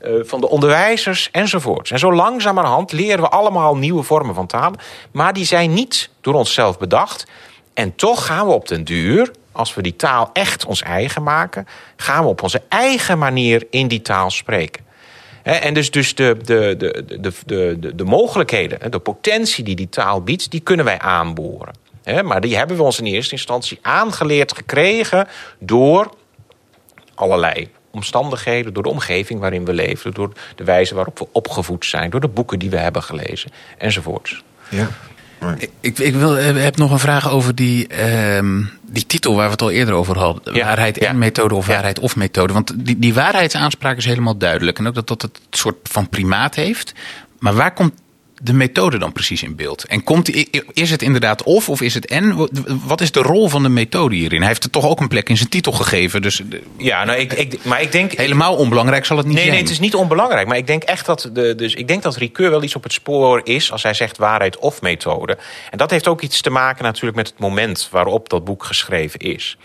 [0.00, 1.90] eh, van de onderwijzers enzovoorts.
[1.90, 4.72] En zo langzamerhand leren we allemaal nieuwe vormen van taal.
[5.10, 7.26] Maar die zijn niet door onszelf bedacht.
[7.74, 11.66] En toch gaan we op den duur, als we die taal echt ons eigen maken,
[11.96, 14.84] gaan we op onze eigen manier in die taal spreken.
[15.48, 17.32] En dus, dus de, de, de, de,
[17.80, 21.74] de, de mogelijkheden, de potentie die die taal biedt, die kunnen wij aanboren.
[22.24, 26.14] Maar die hebben we ons in eerste instantie aangeleerd gekregen door
[27.14, 32.10] allerlei omstandigheden, door de omgeving waarin we leven, door de wijze waarop we opgevoed zijn,
[32.10, 34.42] door de boeken die we hebben gelezen enzovoorts.
[34.68, 34.88] Ja.
[35.80, 39.62] Ik, ik wil, heb nog een vraag over die, uh, die titel waar we het
[39.62, 40.54] al eerder over hadden.
[40.54, 41.18] Ja, waarheid en ja.
[41.18, 42.52] methode of waarheid of methode.
[42.52, 44.78] Want die, die waarheidsaanspraak is helemaal duidelijk.
[44.78, 46.92] En ook dat dat het soort van primaat heeft.
[47.38, 47.92] Maar waar komt
[48.42, 49.84] de methode dan precies in beeld?
[49.84, 50.30] En komt,
[50.72, 52.48] is het inderdaad of of is het en?
[52.84, 54.38] Wat is de rol van de methode hierin?
[54.38, 56.22] Hij heeft er toch ook een plek in zijn titel gegeven.
[56.22, 56.42] Dus
[56.76, 58.12] ja, nou, ik, ik, maar ik denk.
[58.12, 59.56] Helemaal onbelangrijk zal het niet nee, zijn.
[59.56, 60.46] Nee, het is niet onbelangrijk.
[60.46, 61.30] Maar ik denk echt dat.
[61.32, 63.72] De, dus ik denk dat Ricoeur wel iets op het spoor is.
[63.72, 65.38] als hij zegt waarheid of methode.
[65.70, 69.20] En dat heeft ook iets te maken natuurlijk met het moment waarop dat boek geschreven
[69.20, 69.56] is.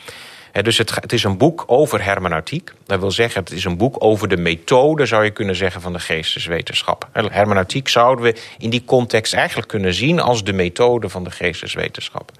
[0.61, 2.71] Dus het, is een boek over hermeneutiek.
[2.85, 5.93] Dat wil zeggen, het is een boek over de methode, zou je kunnen zeggen, van
[5.93, 7.09] de geesteswetenschap.
[7.11, 12.31] Hermeneutiek zouden we in die context eigenlijk kunnen zien als de methode van de geesteswetenschap.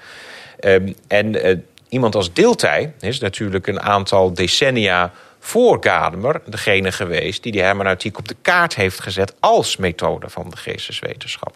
[0.60, 1.58] Um, en uh,
[1.90, 8.18] iemand als Dilthey is natuurlijk een aantal decennia voor Gadamer degene geweest die die hermeneutiek
[8.18, 11.56] op de kaart heeft gezet als methode van de geesteswetenschap.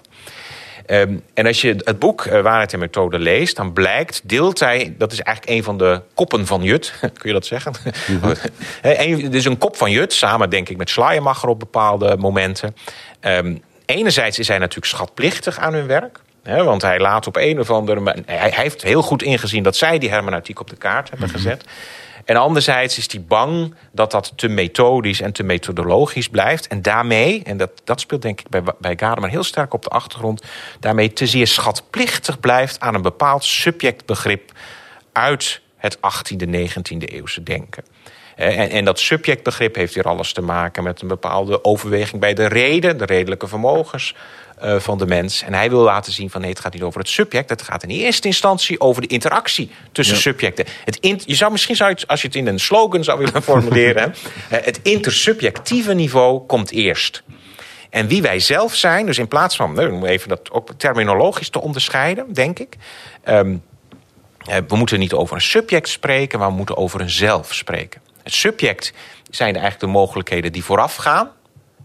[0.89, 5.11] Um, en als je het boek uh, Waarheid en Methode leest, dan blijkt Dilthey, dat
[5.11, 7.73] is eigenlijk een van de koppen van Jut, kun je dat zeggen?
[8.07, 8.33] Mm -hmm.
[8.81, 12.75] Het is een kop van Jut, samen denk ik met Schleiermacher op bepaalde momenten.
[13.21, 16.19] Um, enerzijds is hij natuurlijk schatplichtig aan hun werk.
[16.43, 18.23] Want hij laat op een of andere manier.
[18.25, 21.63] Hij, hij heeft heel goed ingezien dat zij die hermeneutiek op de kaart hebben gezet.
[22.27, 26.67] En anderzijds is hij bang dat dat te methodisch en te methodologisch blijft.
[26.67, 29.89] En daarmee, en dat, dat speelt denk ik bij, bij Gadamer heel sterk op de
[29.89, 30.43] achtergrond...
[30.79, 34.51] daarmee te zeer schatplichtig blijft aan een bepaald subjectbegrip...
[35.11, 37.83] uit het 18e, 19e eeuwse denken.
[38.35, 42.33] Eh, En, en dat subjectbegrip heeft hier alles te maken met een bepaalde overweging bij
[42.33, 44.15] de reden, de redelijke vermogens
[44.57, 45.41] eh, van de mens.
[45.43, 47.49] En hij wil laten zien van nee, het gaat niet over het subject.
[47.49, 50.65] Het gaat in eerste instantie over de interactie tussen subjecten.
[50.85, 53.17] Het in- je zou misschien zou je het, als je het in een slogan zou
[53.19, 54.13] willen formuleren,
[54.49, 57.23] eh, het intersubjectieve niveau komt eerst.
[57.89, 61.49] En wie wij zelf zijn, dus in plaats van, nou, om even dat ook terminologisch
[61.49, 62.75] te onderscheiden, denk ik.
[63.23, 63.55] ehm,
[64.45, 68.01] eh, we moeten niet over een subject spreken, maar we moeten over een zelf spreken.
[68.23, 68.93] Het subject
[69.29, 71.31] zijn eigenlijk de mogelijkheden die voorafgaan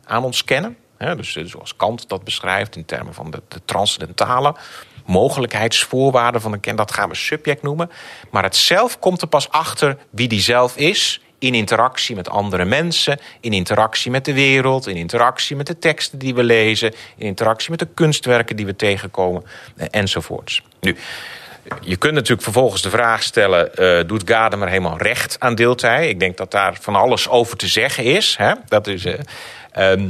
[0.05, 0.77] aan ons kennen.
[1.17, 4.55] Dus eh, zoals Kant dat beschrijft in termen van de, de transcendentale
[5.07, 7.91] mogelijkheidsvoorwaarden van een ken, dat gaan we subject noemen.
[8.31, 12.65] Maar het zelf komt er pas achter wie die zelf is in interactie met andere
[12.65, 17.27] mensen, in interactie met de wereld, in interactie met de teksten die we lezen, in
[17.27, 19.45] interactie met de kunstwerken die we tegenkomen
[19.77, 20.63] eh, enzovoorts.
[20.81, 20.97] Nu,
[21.81, 26.09] je kunt natuurlijk vervolgens de vraag stellen: eh, doet Gadamer helemaal recht aan deeltij?
[26.09, 28.37] Ik denk dat daar van alles over te zeggen is.
[28.37, 28.53] Hè?
[28.69, 29.05] Dat is.
[29.05, 29.19] eh,
[29.73, 30.09] ehm,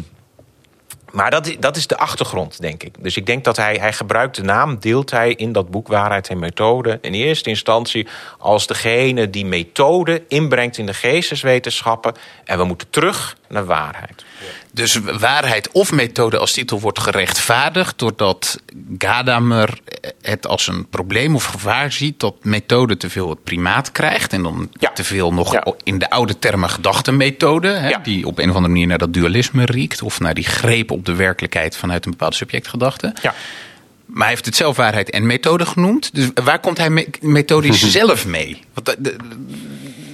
[1.13, 2.95] maar dat, dat is de achtergrond, denk ik.
[3.03, 6.29] Dus ik denk dat hij, hij gebruikt de naam deelt hij in dat boek Waarheid
[6.29, 6.99] en Methode...
[7.01, 8.07] in eerste instantie
[8.39, 12.15] als degene die methode inbrengt in de geesteswetenschappen...
[12.45, 14.25] en we moeten terug naar waarheid.
[14.75, 18.59] Dus waarheid of methode als titel wordt gerechtvaardigd doordat
[18.99, 19.79] Gadamer
[20.23, 24.43] het als een probleem of gevaar ziet dat methode te veel het primaat krijgt en
[24.43, 24.91] dan Ja.
[24.93, 25.65] te veel nog Ja.
[25.83, 27.99] in de oude termen gedachtenmethode, hè, Ja.
[27.99, 31.05] die op een of andere manier naar dat dualisme riekt of naar die greep op
[31.07, 33.13] de werkelijkheid vanuit een bepaalde subjectgedachte.
[33.23, 33.35] Ja.
[34.07, 36.15] Maar hij heeft het zelf waarheid en methode genoemd.
[36.15, 38.61] Dus waar komt hij me- methodisch zelf mee?
[38.75, 39.17] Want de-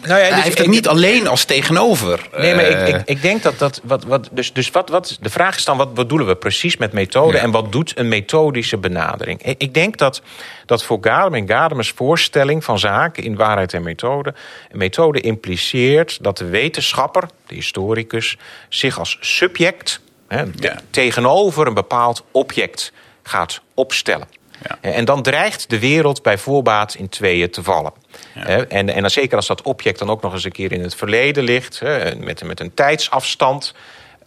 [0.08, 2.28] Nou ja, hij heeft het niet alleen als tegenover.
[2.36, 3.80] Nee, maar Eh, ik, ik, ik denk dat dat.
[3.84, 6.92] Wat, wat, dus dus wat, wat, de vraag is dan: wat bedoelen we precies met
[6.92, 7.42] methode Ja.
[7.42, 9.42] en wat doet een methodische benadering?
[9.42, 10.22] Ik, ik denk dat,
[10.66, 14.34] dat voor Gadamer en Gadamers voorstelling van zaken in waarheid en methode.
[14.70, 18.36] Een methode impliceert dat de wetenschapper, de historicus,
[18.68, 20.78] zich als subject hè, Ja.
[20.90, 22.92] tegenover een bepaald object
[23.22, 24.28] gaat opstellen.
[24.62, 24.78] Ja.
[24.80, 27.92] En dan dreigt de wereld bij voorbaat in tweeën te vallen.
[28.32, 30.82] Hè, En, en dan zeker als dat object dan ook nog eens een keer in
[30.82, 31.82] het verleden ligt,
[32.18, 33.74] met, met een tijdsafstand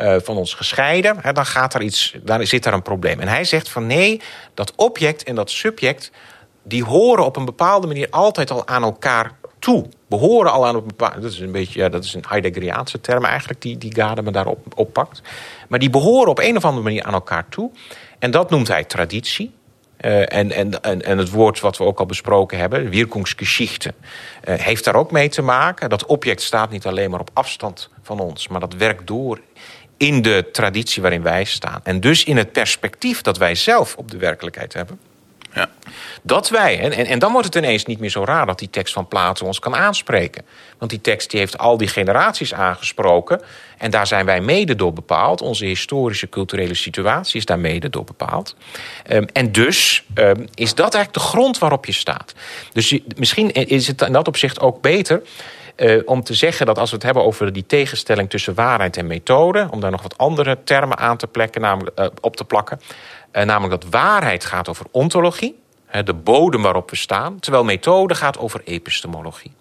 [0.02, 3.20] eh, van ons gescheiden, dan gaat er iets, daar zit daar een probleem.
[3.20, 4.22] En hij zegt van nee,
[4.54, 6.12] dat object en dat subject,
[6.64, 9.86] die horen op een bepaalde manier altijd al aan elkaar toe.
[10.08, 11.20] Behoren al aan een bepaalde.
[11.20, 14.60] Dat is een beetje, ja, dat is een Heideggeriaanse term eigenlijk, die, die Gadamer daarop
[14.76, 15.22] oppakt.
[15.70, 17.72] Maar die behoren op een of andere manier aan elkaar toe.
[18.20, 19.52] En dat noemt hij traditie.
[20.02, 23.94] Eh, en, en, en, en het woord wat we ook al besproken hebben, Wirkungsgeschichte,
[24.44, 25.90] eh, heeft daar ook mee te maken.
[25.90, 29.40] Dat object staat niet alleen maar op afstand van ons, maar dat werkt door
[29.98, 31.80] in de traditie waarin wij staan.
[31.84, 35.00] En dus in het perspectief dat wij zelf op de werkelijkheid hebben.
[35.54, 35.70] Ja.
[36.24, 38.94] Dat wij, en, en, dan wordt het ineens niet meer zo raar dat die tekst
[38.94, 40.46] van Plato ons kan aanspreken.
[40.78, 43.42] Want die tekst die heeft al die generaties aangesproken.
[43.78, 45.42] En daar zijn wij mede door bepaald.
[45.42, 48.56] Onze historische culturele situatie is daar mede door bepaald.
[49.04, 52.34] Ehm, en dus ehm, is dat eigenlijk de grond waarop je staat.
[52.74, 55.22] Dus misschien is het in dat opzicht ook beter.
[55.76, 59.08] eh, om te zeggen dat als we het hebben over die tegenstelling tussen waarheid en
[59.08, 62.80] methode, om daar nog wat andere termen aan te plekken, namelijk, eh, op te plakken.
[63.32, 65.60] Eh, namelijk dat waarheid gaat over ontologie,
[66.04, 69.52] de bodem waarop we staan, terwijl methode gaat over epistemologie.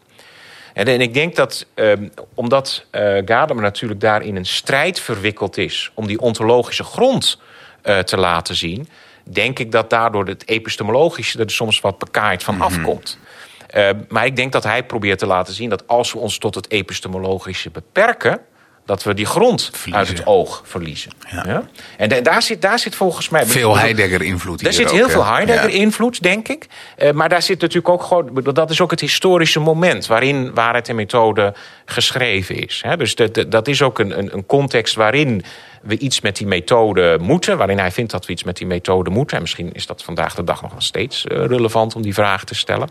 [0.72, 5.56] En, en ik denk dat, ehm, omdat eh Gadamer natuurlijk daar in een strijd verwikkeld
[5.56, 7.38] is om die ontologische grond
[7.82, 8.88] eh, te laten zien,
[9.22, 13.18] denk ik dat daardoor het epistemologische er soms wat bekaaid van afkomt.
[13.66, 16.54] Eh, maar ik denk dat hij probeert te laten zien dat als we ons tot
[16.54, 18.40] het epistemologische beperken,
[18.86, 21.10] dat we die grond uit het oog verliezen.
[21.30, 21.62] Ja.
[21.96, 23.46] En da- daar, zit, daar zit volgens mij.
[23.46, 26.66] Veel Heidegger-invloed Daar hier zit ook, heel veel Heidegger-invloed, denk ik.
[26.96, 28.30] Eh, maar daar zit natuurlijk ook gewoon.
[28.54, 32.80] Dat is ook het historische moment waarin waarheid en methode geschreven is.
[32.86, 32.96] Hè?
[32.96, 33.14] Dus
[33.48, 35.42] dat- is ook een, een, een context waarin
[35.82, 37.56] we iets met die methode moeten.
[37.58, 39.36] Waarin hij vindt dat we iets met die methode moeten.
[39.36, 42.44] En misschien is dat vandaag de dag nog wel steeds eh, relevant om die vraag
[42.44, 42.88] te stellen.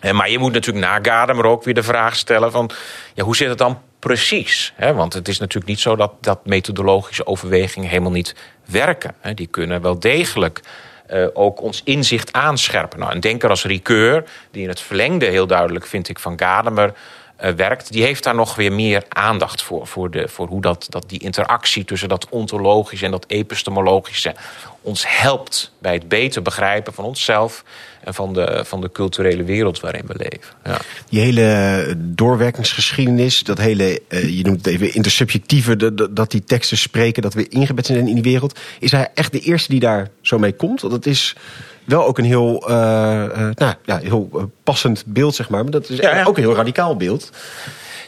[0.00, 2.70] Eh, Maar je moet natuurlijk na Gadamer ook weer de vraag stellen van...
[3.14, 4.72] Ja, hoe zit het dan precies?
[4.76, 4.94] Hè?
[4.94, 8.34] Want het is natuurlijk niet zo dat, dat methodologische overwegingen helemaal niet
[8.64, 9.14] werken.
[9.20, 9.34] Hè?
[9.34, 10.60] Die kunnen wel degelijk
[11.06, 12.98] eh, ook ons inzicht aanscherpen.
[12.98, 16.92] Nou, een denker als Ricoeur, die in het verlengde heel duidelijk, vind ik, van Gadamer...
[17.36, 19.86] eh, werkt, die heeft daar nog weer meer aandacht voor.
[19.86, 24.34] Voor, de, voor hoe dat, dat die interactie tussen dat ontologische en dat epistemologische
[24.82, 27.64] ons helpt bij het beter begrijpen van onszelf
[28.04, 30.54] en van de, van de culturele wereld waarin we leven.
[30.64, 30.78] Ja.
[31.08, 36.44] Die hele doorwerkingsgeschiedenis, dat hele, eh, je noemt het even intersubjectieve, dat- dat- dat die
[36.44, 38.58] teksten spreken, dat we ingebed zijn in die wereld.
[38.78, 40.80] Is hij echt de eerste die daar zo mee komt?
[40.80, 41.36] Want het is
[41.84, 45.62] wel ook een heel, eh, eh, nou, ja, heel passend beeld, zeg maar.
[45.62, 46.24] Maar dat is Ja, ja.
[46.24, 47.30] ook een heel radicaal beeld.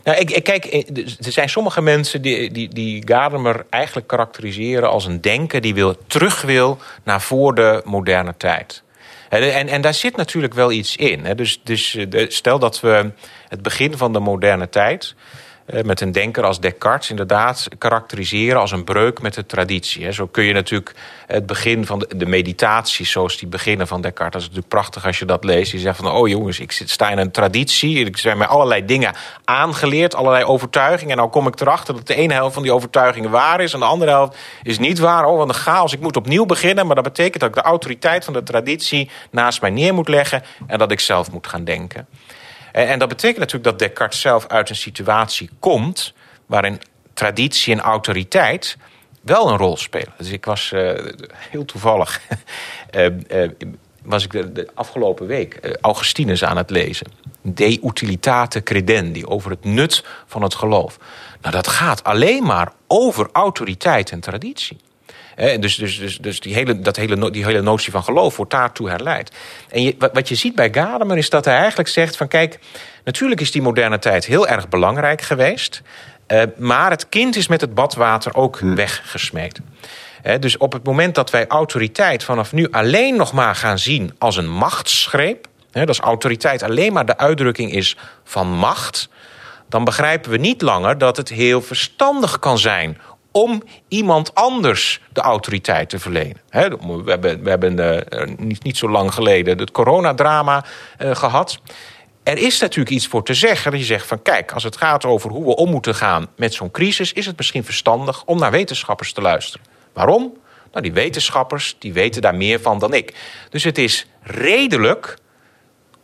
[0.05, 5.07] Nou, ik, kijk, eh, er zijn sommige mensen die, die, die Gadamer eigenlijk karakteriseren als
[5.07, 8.83] een denker die wil, terug wil naar voor de moderne tijd.
[9.29, 11.37] En, en daar zit natuurlijk wel iets in.
[11.37, 13.11] Dus, dus eh, stel dat we
[13.49, 15.15] het begin van de moderne tijd
[15.85, 20.13] met een denker als Descartes inderdaad karakteriseren als een breuk met de traditie.
[20.13, 20.95] Zo kun je natuurlijk
[21.27, 25.19] het begin van de, meditaties, zoals die beginnen van Descartes, dat is natuurlijk prachtig als
[25.19, 25.73] je dat leest.
[25.73, 28.85] Je zegt van, oh jongens, ik zit, sta in een traditie, ik zijn mij allerlei
[28.85, 31.13] dingen aangeleerd, allerlei overtuigingen.
[31.13, 33.79] En nou kom ik erachter dat de ene helft van die overtuigingen waar is en
[33.79, 35.25] de andere helft is niet waar.
[35.25, 38.25] Oh, wat een chaos, ik moet opnieuw beginnen, maar dat betekent dat ik de autoriteit
[38.25, 42.07] van de traditie naast mij neer moet leggen en dat ik zelf moet gaan denken.
[42.73, 46.13] En, dat betekent natuurlijk dat Descartes zelf uit een situatie komt
[46.47, 46.81] waarin
[47.15, 48.77] traditie en autoriteit
[49.23, 50.15] wel een rol spelen.
[50.17, 50.93] Dus ik was eh,
[51.35, 52.21] heel toevallig.
[52.91, 53.07] eh,
[53.45, 53.51] eh,
[54.03, 57.07] was ik de, de afgelopen week Augustinus aan het lezen.
[57.43, 60.99] De utilitate credendi, over het nut van het geloof.
[61.41, 64.79] Nou, dat gaat alleen maar over autoriteit en traditie.
[65.37, 68.89] Dus dus, dus, dus die, hele, dat hele, die hele notie van geloof wordt daartoe
[68.89, 69.33] herleid.
[69.71, 72.29] En je, wat, je ziet bij Gadamer is dat hij eigenlijk zegt van...
[72.29, 72.59] kijk,
[73.05, 75.83] natuurlijk is die moderne tijd heel erg belangrijk geweest...
[76.27, 79.65] eh, maar het kind is met het badwater ook weggesmeten.
[80.23, 84.15] Hè, dus op het moment dat wij autoriteit vanaf nu alleen nog maar gaan zien
[84.19, 85.47] als een machtsgreep...
[85.71, 89.09] hè, dat is autoriteit alleen maar de uitdrukking is van macht
[89.73, 93.01] dan begrijpen we niet langer dat het heel verstandig kan zijn
[93.33, 96.41] om iemand anders de autoriteit te verlenen.
[96.51, 96.59] We
[97.05, 100.65] hebben, we hebben eh, niet, niet zo lang geleden het coronadrama
[100.99, 101.61] eh, gehad.
[102.23, 103.71] Er is natuurlijk iets voor te zeggen.
[103.71, 106.55] Dat je zegt van kijk, als het gaat over hoe we om moeten gaan met
[106.55, 109.67] zo'n crisis, is het misschien verstandig om naar wetenschappers te luisteren.
[109.93, 110.37] Waarom?
[110.73, 113.15] Nou, die wetenschappers die weten daar meer van dan ik.
[113.51, 115.17] Dus het is redelijk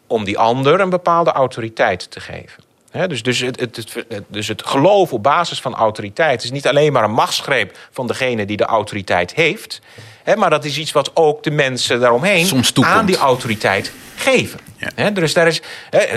[0.07, 2.68] om die ander een bepaalde autoriteit te geven.
[2.91, 3.97] Dus, dus, het, het,
[4.29, 8.47] dus het geloof op basis van autoriteit is niet alleen maar een machtsgreep van degene
[8.47, 9.81] die de autoriteit heeft,
[10.37, 14.61] maar dat is iets wat ook de mensen daaromheen Soms aan die autoriteit geven.
[14.97, 15.11] Ja.
[15.11, 15.63] Dus daar is,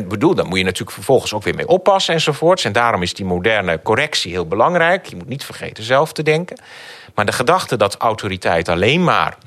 [0.08, 2.66] bedoel, daar moet je natuurlijk vervolgens ook weer mee oppassen enzovoorts.
[2.66, 5.06] En daarom is die moderne correctie heel belangrijk.
[5.06, 6.60] Je moet niet vergeten zelf te denken.
[7.16, 9.38] Maar de gedachte dat autoriteit alleen maar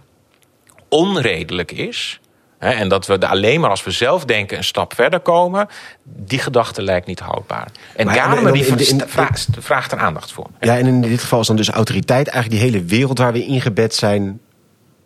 [0.89, 2.21] onredelijk is.
[2.59, 5.69] Hè, en dat we alleen maar als we zelf denken een stap verder komen.
[6.05, 7.69] Die gedachte lijkt niet houdbaar.
[7.97, 10.47] En Maar- die in de- in de- vraagt, vraagt er aandacht voor.
[10.61, 13.45] Ja, en in dit geval is dan dus autoriteit eigenlijk die hele wereld waar we
[13.45, 14.41] ingebed zijn.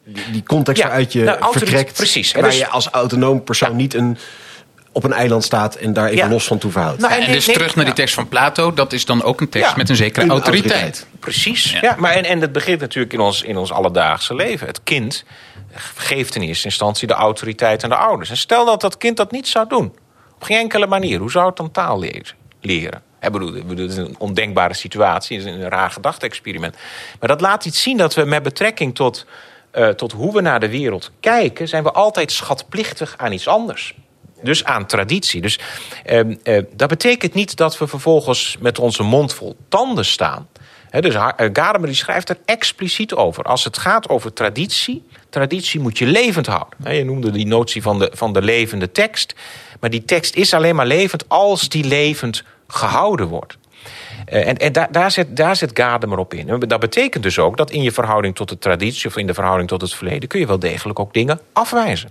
[0.05, 1.93] Die, die context Ja, waaruit je nou, vertrekt.
[1.97, 2.33] precies.
[2.33, 4.19] Waar dus- je als autonoom persoon niet een,
[4.93, 6.29] op een eiland staat en daar even Ja.
[6.29, 7.01] los van toe verhoudt.
[7.01, 9.49] Nou, En dus nee, terug naar die tekst van Plato, dat is dan ook een
[9.49, 10.73] tekst Ja, met een zekere autoriteit.
[10.73, 11.07] autoriteit.
[11.19, 11.71] Precies.
[11.73, 11.79] Ja.
[11.83, 11.95] Ja.
[11.99, 14.67] maar en, en dat begint natuurlijk in ons, in ons alledaagse leven.
[14.67, 15.25] Het kind
[15.75, 18.31] geeft in eerste instantie de autoriteit aan de ouders.
[18.31, 19.95] En stel dat dat kind dat niet zou doen.
[20.35, 21.19] Op geen enkele manier.
[21.19, 21.99] Hoe zou het dan taal
[22.61, 23.03] leren?
[23.21, 25.39] Ik bedoel, het is een ondenkbare situatie.
[25.39, 26.77] Is een raar gedachte-experiment.
[27.21, 29.27] Maar dat laat iets zien dat we met betrekking tot,
[29.71, 31.69] eh, tot hoe we naar de wereld kijken...
[31.69, 33.95] zijn we altijd schatplichtig aan iets anders.
[34.43, 35.41] Dus aan traditie.
[35.41, 35.59] Dus
[36.05, 40.49] ehm, eh, dat betekent niet dat we vervolgens met onze mond vol tanden staan.
[40.91, 43.45] Dus eh, Gadamer die schrijft er expliciet over.
[43.45, 46.95] Als het gaat over traditie, traditie moet je levend houden.
[46.95, 49.35] Je noemde die notie van de, van de levende tekst.
[49.81, 53.59] Maar die tekst is alleen maar levend als die levend gehouden wordt.
[54.25, 56.59] Eh, en daar, zet, daar Gadamer op in.
[56.67, 59.09] Dat betekent dus ook dat in je verhouding tot de traditie...
[59.09, 60.29] of in de verhouding tot het verleden...
[60.29, 62.11] kun je wel degelijk ook dingen afwijzen.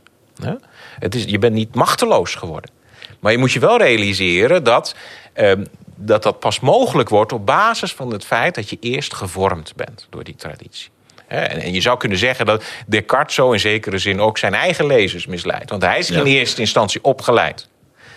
[0.99, 2.71] Het is, je bent niet machteloos geworden.
[3.19, 4.95] Maar je moet je wel realiseren dat,
[5.33, 5.63] ehm,
[5.97, 7.31] dat dat pas mogelijk wordt...
[7.31, 10.89] op basis van het feit dat je eerst gevormd bent door die traditie.
[11.27, 15.25] En, je zou kunnen zeggen dat Descartes zo in zekere zin ook zijn eigen lezers
[15.25, 15.69] misleidt.
[15.69, 17.67] Want hij is in eerste instantie opgeleid.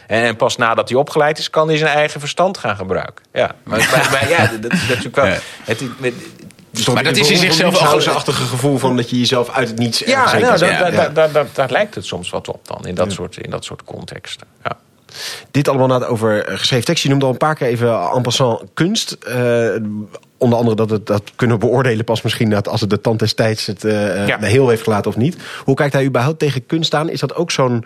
[0.06, 3.24] En pas nadat hij opgeleid is, kan hij zijn eigen verstand gaan gebruiken.
[3.32, 5.26] Ja, maar, ja, dat, dat is natuurlijk wel.
[5.26, 5.38] Ja.
[5.64, 6.14] Het, met-
[6.94, 9.98] Maar dat is in zichzelf een achtige gevoel van dat je jezelf uit het niets
[9.98, 13.84] ja, nou, daar lijkt het soms wat op dan, in dat, soort, in dat soort
[13.84, 14.46] contexten.
[14.64, 14.78] Ja.
[15.50, 17.02] Dit allemaal na- over eh, geschreven tekst.
[17.02, 19.12] Je noemde al een paar keer even en passant kunst.
[19.12, 19.68] Eh,
[20.38, 23.34] onder andere dat we dat kunnen beoordelen pas misschien het- als het de tand des
[23.34, 24.36] tijds het Ja.
[24.36, 25.36] de heel heeft gelaten of niet.
[25.64, 27.08] Hoe kijkt hij überhaupt tegen kunst aan?
[27.08, 27.84] Is dat ook zo'n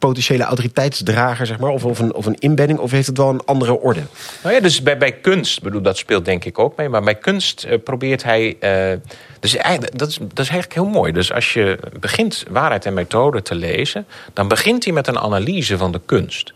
[0.00, 1.70] potentiële autoriteitsdrager, zeg maar?
[1.70, 2.78] Of, of, een, of een inbedding?
[2.78, 4.00] Of heeft het wel een andere orde?
[4.42, 6.88] Nou ja, dus bij, bij kunst, bedoel, dat speelt denk ik ook mee.
[6.88, 8.56] Maar bij kunst eh, probeert hij.
[8.60, 8.98] eh,
[9.40, 11.12] dus eigenlijk, dat, is, dat is eigenlijk heel mooi.
[11.12, 15.78] Dus als je begint waarheid en methode te lezen, dan begint hij met een analyse
[15.78, 16.52] van de kunst.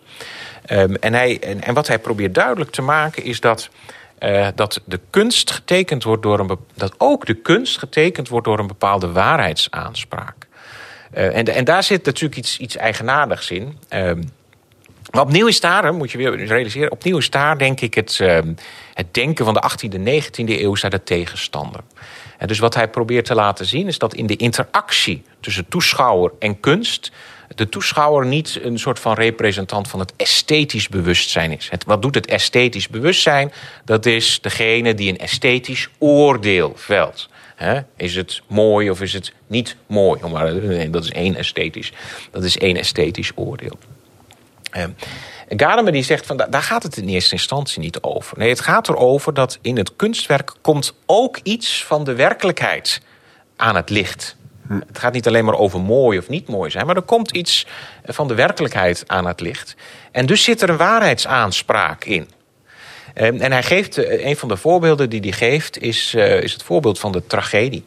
[0.66, 3.68] Ehm, en, hij, en, en wat hij probeert duidelijk te maken is dat.
[4.18, 8.59] eh, dat de kunst getekend wordt door een dat ook de kunst getekend wordt door
[8.59, 10.43] een bepaalde waarheidsaanspraak.
[11.14, 13.78] Eh, en, en daar zit natuurlijk iets, iets eigenaardigs in.
[13.88, 14.22] Ehm,
[15.10, 18.54] maar opnieuw is daar, moet je weer realiseren, opnieuw is daar denk ik het, ehm,
[18.94, 21.80] het denken van de 18e, 19e eeuw zijn de tegenstander.
[22.38, 26.32] En dus wat hij probeert te laten zien is dat in de interactie tussen toeschouwer
[26.38, 27.12] en kunst
[27.54, 31.68] de toeschouwer niet een soort van representant van het esthetisch bewustzijn is.
[31.70, 33.52] Het, wat doet het esthetisch bewustzijn?
[33.84, 37.28] Dat is degene die een esthetisch oordeel velt.
[37.96, 40.22] Is het mooi of is het niet mooi?
[40.22, 41.92] Om maar- nee, Dat is één esthetisch,
[42.30, 43.78] dat is één esthetisch oordeel.
[44.70, 44.90] Ehm,
[45.48, 48.38] Gadamer die zegt van da- daar gaat het in eerste instantie niet over.
[48.38, 53.00] Nee, het gaat erover dat in het kunstwerk komt ook iets van de werkelijkheid
[53.56, 54.36] aan het licht.
[54.68, 57.66] Het gaat niet alleen maar over mooi of niet mooi zijn, maar er komt iets
[58.04, 59.76] van de werkelijkheid aan het licht.
[60.12, 62.28] En dus zit er een waarheidsaanspraak in.
[63.14, 66.52] Ehm, En hij geeft, eh, een van de voorbeelden die hij geeft, is, eh, is
[66.52, 67.84] het voorbeeld van de tragedie.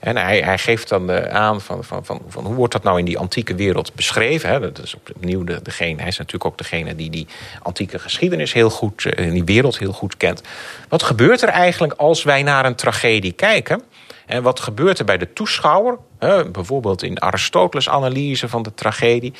[0.00, 2.98] En hij, hij geeft dan eh, aan van, van, van, van hoe wordt dat nou
[2.98, 4.60] in die antieke wereld beschreven.
[4.60, 7.26] Dat is opnieuw de, degene, hij is natuurlijk ook degene die die
[7.62, 10.42] antieke geschiedenis heel goed, eh, die wereld heel goed kent.
[10.88, 13.82] Wat gebeurt er eigenlijk als wij naar een tragedie kijken?
[14.26, 15.98] En wat gebeurt er bij de toeschouwer?
[16.18, 19.32] Hè, bijvoorbeeld in Aristoteles' analyse van de tragedie.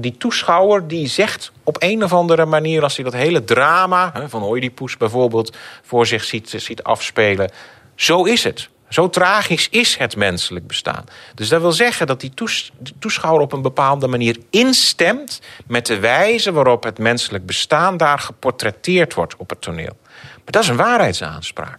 [0.00, 4.28] Die toeschouwer die zegt op een of andere manier, als hij dat hele drama hè,
[4.28, 7.50] van Oedipus bijvoorbeeld voor zich ziet, ziet afspelen.
[7.94, 8.68] Zo is het.
[8.88, 11.04] Zo tragisch is het menselijk bestaan.
[11.34, 15.86] Dus dat wil zeggen dat die toes- die toeschouwer op een bepaalde manier instemt met
[15.86, 19.96] de wijze waarop het menselijk bestaan daar geportretteerd wordt op het toneel.
[20.12, 21.78] Maar dat is een waarheidsaanspraak.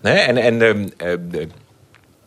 [0.00, 1.48] Nee, en, en ehm, eh, de-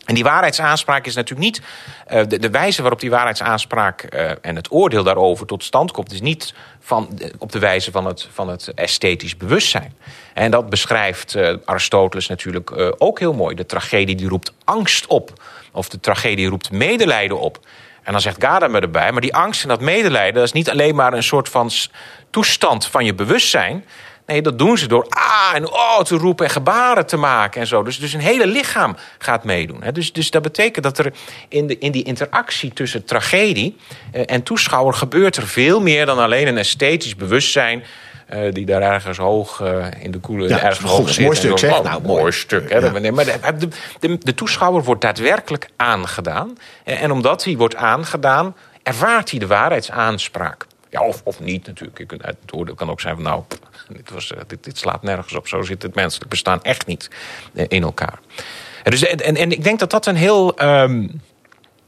[0.09, 1.61] en die waarheidsaanspraak is natuurlijk niet.
[2.05, 6.21] eh, de, wijze waarop die waarheidsaanspraak eh, en het oordeel daarover tot stand komt, is
[6.21, 9.93] niet van, op de wijze van het, van het esthetisch bewustzijn.
[10.33, 13.55] En dat beschrijft eh, Aristoteles natuurlijk ook heel mooi.
[13.55, 15.33] De tragedie die roept angst op,
[15.71, 17.59] of de tragedie roept medelijden op.
[18.03, 20.95] En dan zegt Gadamer erbij, maar die angst en dat medelijden, dat is niet alleen
[20.95, 21.71] maar een soort van
[22.29, 23.85] toestand van je bewustzijn.
[24.29, 27.67] Nee, dat doen ze door ah en oh te roepen en gebaren te maken en
[27.67, 27.83] zo.
[27.83, 29.83] Dus, dus een hele lichaam gaat meedoen.
[29.83, 29.91] Hè.
[29.91, 31.13] Dus, dus dat betekent dat er
[31.47, 33.75] in, de, in die interactie tussen tragedie
[34.11, 37.83] eh, en toeschouwer gebeurt er veel meer dan alleen een esthetisch bewustzijn.
[38.27, 40.47] eh, die daar ergens hoog eh, in de koele.
[40.47, 41.77] Ja, ergens hoog mooi zit en stuk, zeg.
[41.77, 42.31] oh, Nou, mooi mooi.
[42.31, 42.69] stuk.
[42.69, 42.77] Hè.
[42.77, 42.99] Ja.
[42.99, 43.67] Nee, maar de, de,
[43.99, 46.57] de, de toeschouwer wordt daadwerkelijk aangedaan.
[46.83, 50.65] En, en omdat hij wordt aangedaan, ervaart hij de waarheidsaanspraak.
[50.89, 51.97] Ja, of, of niet natuurlijk.
[51.97, 53.43] Je kunt- Het oordeel kan ook zijn van nou,
[53.89, 55.47] dit, was, eh, dit, dit slaat nergens op.
[55.47, 57.09] Zo zit het menselijk bestaan echt niet
[57.53, 58.19] eh, in elkaar.
[58.83, 61.07] En, dus, en, en ik denk dat dat een heel ehm,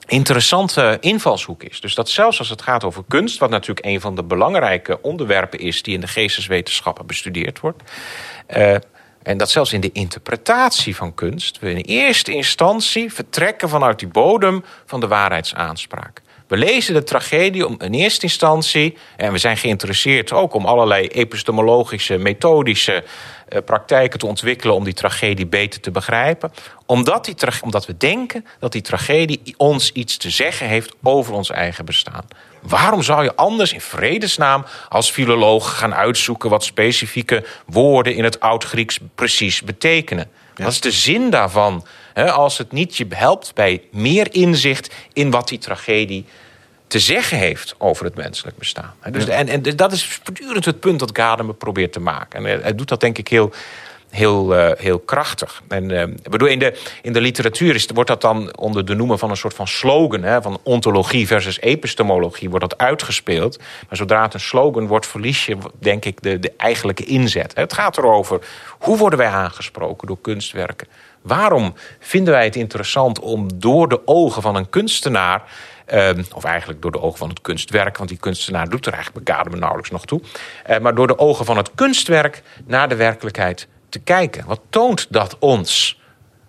[0.08, 1.82] interessante invalshoek is.
[1.82, 5.60] Dus dat zelfs als het gaat over kunst, wat natuurlijk een van de belangrijke onderwerpen
[5.60, 7.84] is die in de geesteswetenschappen bestudeerd wordt.
[8.46, 8.76] eh,
[9.24, 14.08] en dat zelfs in de interpretatie van kunst we in eerste instantie vertrekken vanuit die
[14.08, 16.22] bodem van de waarheidsaanspraak.
[16.52, 21.08] We lezen de tragedie om in eerste instantie, en we zijn geïnteresseerd ook om allerlei
[21.08, 23.04] epistemologische, methodische
[23.48, 26.52] eh, praktijken te ontwikkelen om die tragedie beter te begrijpen.
[26.86, 31.50] Omdat, die omdat we denken dat die tragedie ons iets te zeggen heeft over ons
[31.50, 32.26] eigen bestaan.
[32.62, 38.40] Waarom zou je anders in vredesnaam als filoloog gaan uitzoeken wat specifieke woorden in het
[38.40, 40.30] Oud-Grieks precies betekenen?
[40.56, 41.86] Wat is de zin daarvan?
[42.16, 46.26] Als het niet je helpt bij meer inzicht in wat die tragedie
[46.92, 48.94] te zeggen heeft over het menselijk bestaan.
[49.12, 52.40] Dus, en, en dat is voortdurend het punt dat Gadamer probeert te maken.
[52.40, 53.52] En hij, hij doet dat denk ik heel,
[54.10, 55.62] heel, eh, heel krachtig.
[55.68, 59.20] En, eh, bedoel, in, de, in de literatuur is, wordt dat dan onder de noemen
[59.20, 60.24] van een soort van slogan...
[60.24, 63.58] Hè, van ontologie versus epistemologie wordt dat uitgespeeld.
[63.58, 67.52] Maar zodra het een slogan wordt, verlies je denk ik de, de eigenlijke inzet.
[67.56, 68.40] Het gaat erover,
[68.80, 70.88] hoe worden wij aangesproken door kunstwerken?
[71.22, 75.44] Waarom vinden wij het interessant om door de ogen van een kunstenaar...
[75.92, 79.26] Ehm, of eigenlijk door de ogen van het kunstwerk, want die kunstenaar doet er eigenlijk
[79.26, 80.22] bij nauwelijks nog toe.
[80.64, 84.46] Eh, maar door de ogen van het kunstwerk naar de werkelijkheid te kijken.
[84.46, 86.00] Wat toont dat ons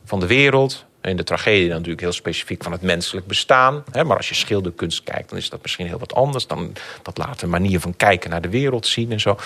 [0.05, 0.85] van de wereld?
[1.01, 3.85] In de tragedie dan natuurlijk heel specifiek van het menselijk bestaan.
[3.91, 6.47] Hè, maar als je schilderkunst kijkt, dan is dat misschien heel wat anders.
[6.47, 6.73] Dan,
[7.03, 9.37] dat laat een manier van kijken naar de wereld zien en zo.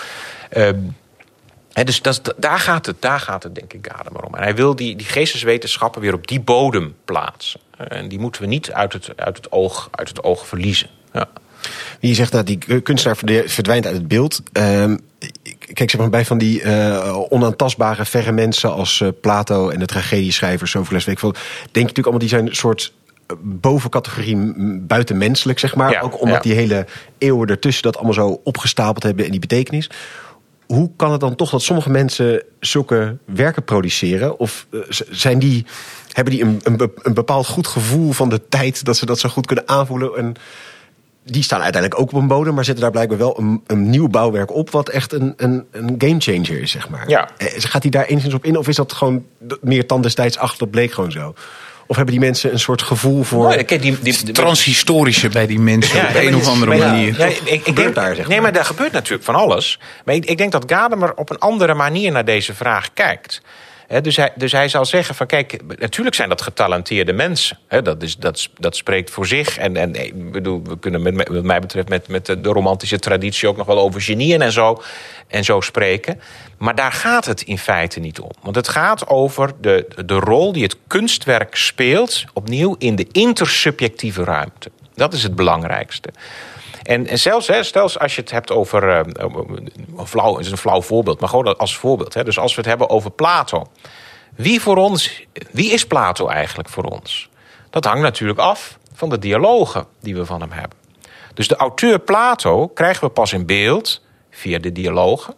[0.50, 0.78] Ehm,
[1.84, 4.34] Dus dat, daar, gaat het, daar gaat het denk ik Gadamer om.
[4.34, 7.60] En hij wil die, die geesteswetenschappen weer op die bodem plaatsen.
[7.76, 10.88] En die moeten we niet uit het, uit het, oog, uit het oog verliezen.
[11.12, 11.28] Ja.
[12.00, 13.16] Je zegt dat die kunstenaar
[13.46, 14.42] verdwijnt uit het beeld.
[14.52, 14.96] Ehm,
[15.72, 19.86] kijk, zeg maar, bij van die uh, onaantastbare, verre mensen als uh, Plato en de
[19.86, 22.92] tragedieschrijvers, Sophocles, weet ik veel, denk je natuurlijk allemaal die zijn een soort
[23.40, 25.90] bovencategorie buitenmenselijk, zeg maar.
[25.90, 26.50] Ja, Ook omdat ja.
[26.50, 26.86] die hele
[27.18, 29.90] eeuwen ertussen dat allemaal zo opgestapeld hebben en die betekenis.
[30.66, 34.38] Hoe kan het dan toch dat sommige mensen zulke werken produceren?
[34.38, 35.66] Of eh, zijn die,
[36.12, 39.18] hebben die een, een, be- een bepaald goed gevoel van de tijd dat ze dat
[39.18, 40.16] zo goed kunnen aanvoelen?
[40.16, 40.34] En
[41.24, 44.08] die staan uiteindelijk ook op een bodem, maar zetten daar blijkbaar wel een, een nieuw
[44.08, 47.08] bouwwerk op, wat echt een, een, een gamechanger is, zeg maar.
[47.08, 47.28] Ja.
[47.36, 49.24] Eh, Gaat hij daar enigszins op in, of is dat gewoon
[49.60, 51.34] meer tand destijds achter, dat bleek gewoon zo?
[51.86, 53.48] Of hebben die mensen een soort gevoel voor.
[53.48, 57.18] Nou, kijk, die, die, die- Transhistorische bij die mensen op nee, een of andere manier.
[57.18, 58.42] ja, ik, ik denk, daar, zeg Nee, maar.
[58.42, 59.78] maar daar gebeurt natuurlijk van alles.
[60.04, 63.40] Maar ik, ik denk dat Gadamer op een andere manier naar deze vraag kijkt.
[64.02, 67.58] Dus, hij, dus hij zal zeggen van kijk, natuurlijk zijn dat getalenteerde mensen.
[67.82, 69.58] Dat, is, dat, dat spreekt voor zich.
[69.58, 73.48] En, en ik bedoel, we kunnen met- wat mij betreft met, met de romantische traditie
[73.48, 74.82] ook nog wel over genieën en zo,
[75.28, 76.20] en zo spreken.
[76.58, 78.30] Maar daar gaat het in feite niet om.
[78.42, 84.24] Want het gaat over de, de rol die het kunstwerk speelt, opnieuw in de intersubjectieve
[84.24, 84.70] ruimte.
[84.94, 86.08] Dat is het belangrijkste.
[86.86, 88.88] En, en zelfs, hè, stel als je het hebt over.
[88.88, 89.00] eh,
[89.96, 92.14] een flauw, is een flauw voorbeeld, maar gewoon als voorbeeld.
[92.14, 93.66] Hè, dus als we het hebben over Plato.
[94.34, 97.28] Wie, voor ons, wie is Plato eigenlijk voor ons?
[97.70, 100.78] Dat hangt natuurlijk af van de dialogen die we van hem hebben.
[101.34, 105.34] Dus de auteur Plato krijgen we pas in beeld via de dialogen.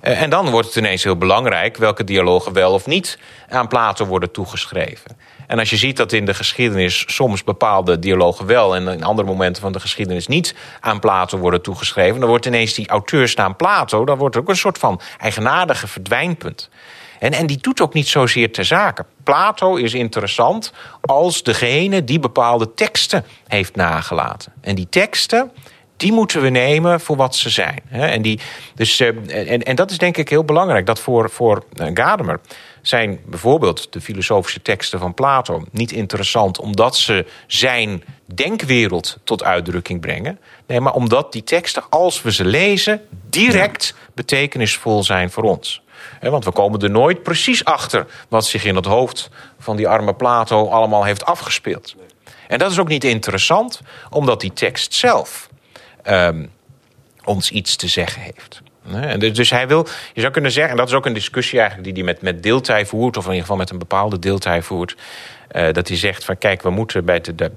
[0.00, 3.18] Eh, En dan wordt het ineens heel belangrijk welke dialogen wel of niet
[3.48, 5.16] aan Plato worden toegeschreven.
[5.46, 9.28] En als je ziet dat in de geschiedenis soms bepaalde dialogen wel en in andere
[9.28, 14.04] momenten van de geschiedenis niet aan Plato worden toegeschreven, dan wordt ineens die auteursnaam Plato,
[14.04, 16.70] dan wordt ook een soort van eigenaardige verdwijnpunt.
[17.18, 19.04] En, en die doet ook niet zozeer ter zake.
[19.24, 24.52] Plato is interessant als degene die bepaalde teksten heeft nagelaten.
[24.60, 25.52] En die teksten,
[25.98, 27.82] die moeten we nemen voor wat ze zijn.
[27.90, 28.40] En, die,
[28.74, 29.08] dus, eh,
[29.52, 30.86] en, en dat is denk ik heel belangrijk.
[30.86, 32.40] Dat voor, voor eh, Gadamer
[32.82, 40.00] zijn bijvoorbeeld de filosofische teksten van Plato niet interessant omdat ze zijn denkwereld tot uitdrukking
[40.00, 40.38] brengen.
[40.66, 45.82] Nee, maar omdat die teksten, als we ze lezen, direct betekenisvol zijn voor ons.
[46.20, 50.14] Want we komen er nooit precies achter wat zich in het hoofd van die arme
[50.14, 51.94] Plato allemaal heeft afgespeeld.
[52.48, 53.80] En dat is ook niet interessant,
[54.10, 55.47] omdat die tekst zelf
[56.08, 56.46] ehm,
[57.24, 58.62] ons iets te zeggen heeft.
[59.18, 61.88] Dus- Dus hij wil, je zou kunnen zeggen, en dat is ook een discussie eigenlijk
[61.94, 64.96] die hij met, met deeltij voert, of in ieder geval met een bepaalde deeltij voert,
[65.48, 67.52] eh, dat hij zegt van kijk, we moeten bij de,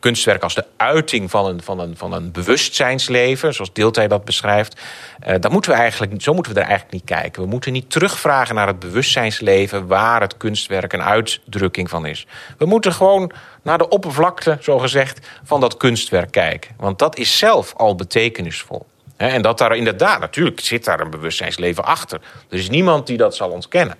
[0.00, 4.80] kunstwerk als de uiting van een, van een, van een bewustzijnsleven, zoals Deeltij dat beschrijft,
[5.20, 7.42] eh, dat moeten we eigenlijk, zo moeten we er eigenlijk niet kijken.
[7.42, 12.26] We moeten niet terugvragen naar het bewustzijnsleven waar het kunstwerk een uitdrukking van is.
[12.58, 16.74] We moeten gewoon naar de oppervlakte, zo gezegd, van dat kunstwerk kijken.
[16.76, 18.86] Want dat is zelf al betekenisvol.
[19.16, 22.20] En dat daar inderdaad, natuurlijk zit daar een bewustzijnsleven achter.
[22.50, 23.96] Er is niemand die dat zal ontkennen.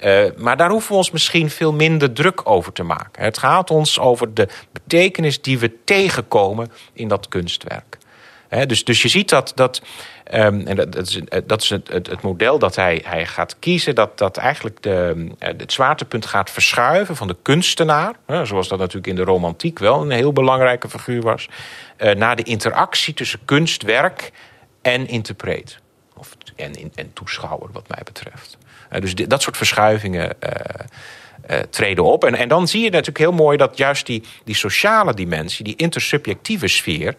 [0.00, 3.22] Eh, maar daar hoeven we ons misschien veel minder druk over te maken.
[3.22, 7.98] Het gaat ons over de betekenis die we tegenkomen in dat kunstwerk.
[8.66, 9.82] Dus, dus je ziet dat, dat
[10.24, 13.58] ehm, en dat, dat is, eh, dat is het, het, model dat hij, hij gaat
[13.58, 18.68] kiezen, dat, dat eigenlijk de, eh, het zwaartepunt gaat verschuiven van de kunstenaar, hè, zoals
[18.68, 21.48] dat natuurlijk in de romantiek wel een heel belangrijke figuur was,
[21.96, 24.32] eh, naar de interactie tussen kunstwerk
[24.82, 25.78] en interpreet.
[26.56, 28.58] En, en, toeschouwer, wat mij betreft.
[28.88, 30.86] Eh, dus dat soort verschuivingen eh,
[31.46, 32.24] eh, treden op.
[32.24, 35.76] En, en dan zie je natuurlijk heel mooi dat juist die, die sociale dimensie, die
[35.76, 37.16] intersubjectieve sfeer,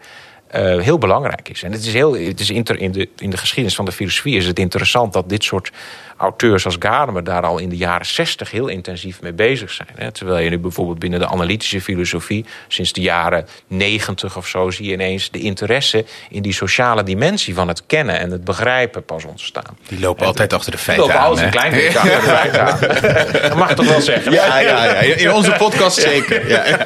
[0.52, 1.62] eh, heel belangrijk is.
[1.62, 4.36] En het is, heel, het is inter, in, de, in de geschiedenis van de filosofie
[4.36, 5.72] is het interessant dat dit soort
[6.16, 9.88] auteurs als Gadamer daar al in de jaren zestig heel intensief mee bezig zijn.
[9.94, 10.12] Hè.
[10.12, 14.86] Terwijl je nu bijvoorbeeld binnen de analytische filosofie sinds de jaren negentig of zo zie
[14.86, 19.24] je ineens de interesse in die sociale dimensie van het kennen en het begrijpen pas
[19.24, 19.76] ontstaan.
[19.88, 21.24] Die lopen altijd achter de feiten aan.
[21.24, 21.44] alles hè?
[21.44, 22.78] een klein beetje achter de feiten aan.
[23.48, 24.32] Dat mag ik toch wel zeggen?
[24.32, 25.00] Ja, ja, ja.
[25.00, 26.48] In onze podcast zeker.
[26.48, 26.64] Ja.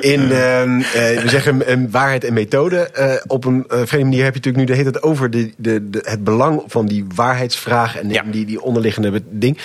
[0.00, 2.76] In, ehm, eh, we zeggen een waarheid en methode.
[2.90, 5.52] Eh, op een eh, vreemde manier heb je natuurlijk nu de hele tijd over de,
[5.56, 8.22] de, de, het belang van die waarheidsvraag en Ja.
[8.22, 9.58] die, die onderliggende ding.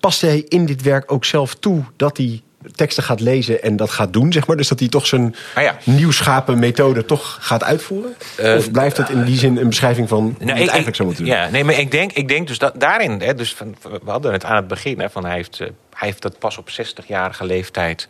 [0.00, 2.42] Past hij in dit werk ook zelf toe dat hij
[2.74, 4.56] teksten gaat lezen en dat gaat doen, zeg maar?
[4.56, 5.76] Dus dat hij toch zijn Ah, ja.
[5.84, 8.14] nieuwschapen methode toch gaat uitvoeren?
[8.36, 11.08] Eh, of blijft het in die zin een beschrijving van hoe Nou, het eigenlijk zou
[11.08, 11.34] moeten doen?
[11.34, 14.32] Ja, nee, maar ik denk, ik denk dus dat daarin, hè, dus van, we hadden
[14.32, 18.08] het aan het begin, hè, van hij heeft, hij heeft dat pas op 60-jarige leeftijd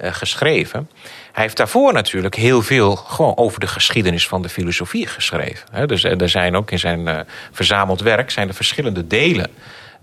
[0.00, 0.90] geschreven.
[1.32, 5.88] Hij heeft daarvoor natuurlijk heel veel gewoon over de geschiedenis van de filosofie geschreven.
[5.88, 7.20] Dus eh, er zijn ook in zijn eh,
[7.52, 9.50] verzameld werk zijn er verschillende delen.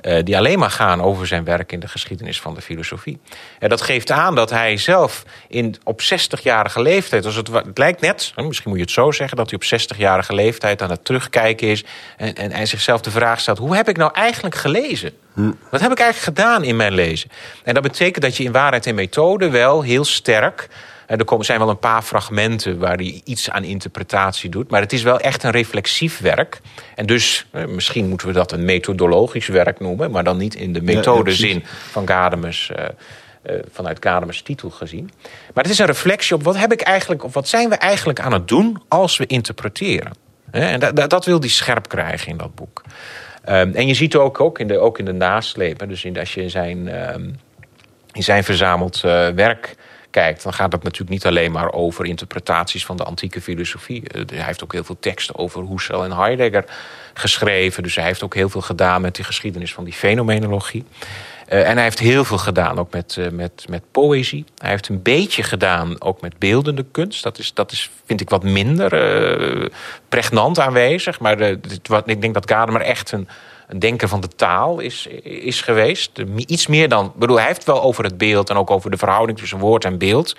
[0.02, 3.20] eh, die alleen maar gaan over zijn werk in de geschiedenis van de filosofie.
[3.60, 8.02] En dat geeft aan dat hij zelf in, op 60-jarige leeftijd, als het, het lijkt
[8.02, 11.68] net, misschien moet je het zo zeggen, dat hij op 60-jarige leeftijd aan het terugkijken
[11.68, 11.84] is
[12.18, 15.12] en, en hij zichzelf de vraag stelt: hoe heb ik nou eigenlijk gelezen?
[15.72, 17.30] Wat heb ik eigenlijk gedaan in mijn lezen?
[17.64, 20.68] En dat betekent dat je in waarheid en methode wel heel sterk
[21.08, 24.70] er zijn wel een paar fragmenten waar hij iets aan interpretatie doet.
[24.70, 26.62] Maar het is wel echt een reflexief werk.
[26.96, 30.12] En dus, misschien moeten we dat een methodologisch werk noemen.
[30.12, 32.72] Maar dan niet in de methodezin van Gademers.
[32.80, 32.86] Uh,
[33.50, 35.12] uh, vanuit Gademers titel gezien.
[35.54, 38.20] Maar het is een reflectie op wat heb ik eigenlijk, of wat zijn we eigenlijk
[38.20, 40.12] aan het doen als we interpreteren.
[40.52, 42.84] En dat, dat wil hij scherp krijgen in dat boek.
[43.50, 46.34] Um, en je ziet ook, ook, in de, ook in de nasleep, dus in, als
[46.34, 47.36] je in zijn, um,
[48.12, 49.76] in zijn verzameld uh, werk
[50.22, 54.10] kijkt, dan gaat het natuurlijk niet alleen maar over interpretaties van de antieke filosofie.
[54.10, 56.66] Eh, hij heeft ook heel veel teksten over Husserl en Heidegger
[57.14, 57.84] geschreven.
[57.84, 60.86] Dus hij heeft ook heel veel gedaan met de geschiedenis van die fenomenologie.
[61.50, 64.46] Uh, en hij heeft heel veel gedaan ook met, uh, met, met poëzie.
[64.58, 67.24] Hij heeft een beetje gedaan ook met beeldende kunst.
[67.24, 69.72] Dat is, dat is vind ik, wat minder
[70.10, 71.20] pregnant aanwezig.
[71.20, 73.28] Maar wat, ik denk dat Gadamer echt een
[73.78, 76.12] denker van de taal is, is geweest.
[76.36, 77.14] Iets meer dan.
[77.16, 79.98] Bedoel, hij heeft wel over het beeld en ook over de verhouding tussen woord en
[79.98, 80.36] beeld.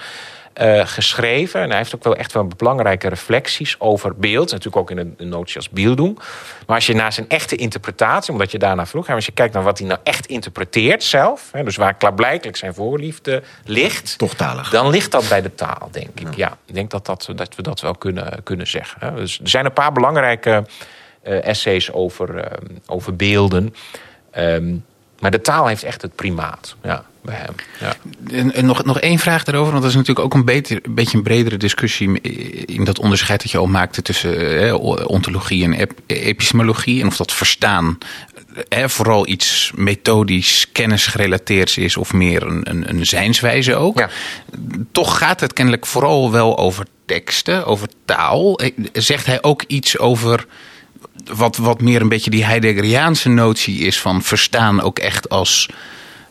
[0.62, 1.60] Uh, geschreven.
[1.60, 4.50] En hij heeft ook wel echt wel belangrijke reflecties over beeld.
[4.50, 6.18] Natuurlijk ook in een, een notie als beelddoen.
[6.66, 9.08] Maar als je naar zijn echte interpretatie, omdat je daarna vroeg...
[9.08, 11.48] als je kijkt naar wat hij nou echt interpreteert zelf...
[11.52, 14.18] Hè, dus waar klaarblijkelijk zijn voorliefde ligt...
[14.18, 14.70] Toch talig.
[14.70, 16.34] Dan ligt dat bij de taal, denk ik.
[16.34, 19.00] Ja, ik denk dat, dat, dat we dat wel kunnen, kunnen zeggen.
[19.00, 19.14] Hè.
[19.14, 20.64] Dus er zijn een paar belangrijke
[21.26, 22.44] essays over, uh,
[22.86, 23.74] over beelden.
[24.38, 24.84] Um,
[25.20, 26.76] maar de taal heeft echt het primaat.
[26.82, 27.54] Ja, bij hem.
[27.80, 27.94] Ja.
[28.36, 30.94] En, en, nog, nog één vraag daarover, want dat is natuurlijk ook een, beter, een
[30.94, 32.20] beetje een bredere discussie
[32.66, 34.74] in dat onderscheid dat je al maakte tussen eh,
[35.08, 37.00] ontologie en ep epistemologie.
[37.00, 37.98] En of dat verstaan
[38.68, 43.98] eh, vooral iets methodisch, kennisgerelateerd is of meer een, een, een zijnswijze ook.
[43.98, 44.08] Ja.
[44.92, 48.60] Toch gaat het kennelijk vooral wel over teksten, over taal.
[48.92, 50.46] Zegt hij ook iets over
[51.34, 55.68] wat, wat meer een beetje die Heideggeriaanse notie is van verstaan ook echt als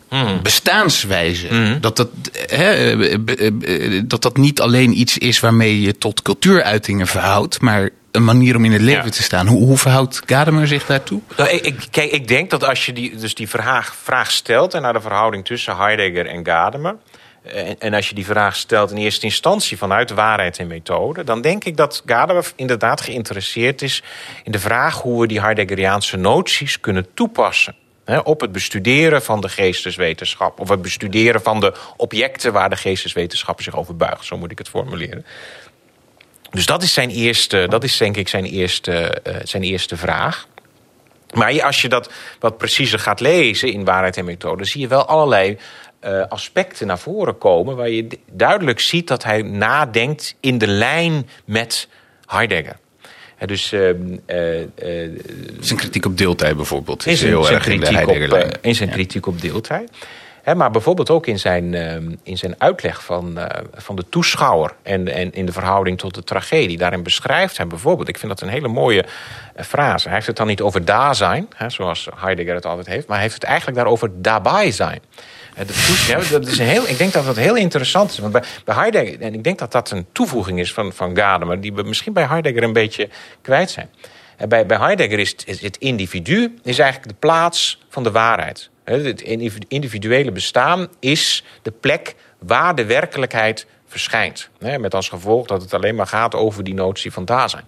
[0.09, 0.39] mm.
[0.41, 1.47] bestaanswijze.
[1.51, 1.81] Mm.
[1.81, 2.09] Dat, dat,
[2.47, 8.55] hè, dat dat niet alleen iets is waarmee je tot cultuuruitingen verhoudt, maar een manier
[8.55, 9.09] om in het leven ja.
[9.09, 9.47] te staan.
[9.47, 11.21] Hoe, hoe verhoudt Gadamer zich daartoe?
[11.37, 14.81] Nou, ik, kijk, ik denk dat als je die, dus die vraag, vraag stelt en
[14.81, 16.95] naar de verhouding tussen Heidegger en Gadamer.
[17.47, 21.41] En, en, als je die vraag stelt in eerste instantie vanuit waarheid en methode, dan
[21.41, 24.03] denk ik dat Gadamer inderdaad geïnteresseerd is
[24.43, 27.75] in de vraag hoe we die Heideggeriaanse noties kunnen toepassen.
[28.23, 30.59] Op het bestuderen van de geesteswetenschap.
[30.59, 34.25] Of het bestuderen van de objecten waar de geesteswetenschap zich over buigt.
[34.25, 35.25] Zo moet ik het formuleren.
[36.49, 40.47] Dus dat is zijn eerste, dat is denk ik zijn eerste, uh, zijn eerste vraag.
[41.33, 45.05] Maar als je dat wat preciezer gaat lezen in waarheid en methode, zie je wel
[45.05, 45.57] allerlei
[46.05, 47.75] uh, aspecten naar voren komen.
[47.75, 51.87] waar je duidelijk ziet dat hij nadenkt in de lijn met
[52.25, 52.75] Heidegger.
[53.45, 53.95] Dus, uh, uh,
[55.59, 57.07] zijn kritiek op deeltijd bijvoorbeeld.
[57.07, 59.91] Is heel erg in, op, in zijn kritiek op deeltijd.
[60.41, 61.73] He, maar bijvoorbeeld ook in zijn,
[62.23, 63.39] in zijn uitleg van,
[63.73, 66.77] van de toeschouwer en, en in de verhouding tot de tragedie.
[66.77, 69.05] Daarin beschrijft hij bijvoorbeeld, ik vind dat een hele mooie
[69.55, 70.05] frase.
[70.05, 73.25] Hij heeft het dan niet over daar zijn, zoals Heidegger het altijd heeft, maar hij
[73.25, 75.01] heeft het eigenlijk daarover daarbij zijn.
[75.55, 78.17] De dat is heel, ik denk dat dat heel interessant is.
[78.17, 81.73] Want bij, Heidegger, en ik denk dat dat een toevoeging is van, van Gadamer, die
[81.73, 83.09] we misschien bij Heidegger een beetje
[83.41, 83.89] kwijt zijn.
[84.47, 88.69] Bij, bij Heidegger is het, het individu is eigenlijk de plaats van de waarheid.
[88.83, 89.21] Het
[89.67, 94.49] individuele bestaan is de plek waar de werkelijkheid verschijnt.
[94.79, 97.63] Met als gevolg dat het alleen maar gaat over die notie van daar zijn.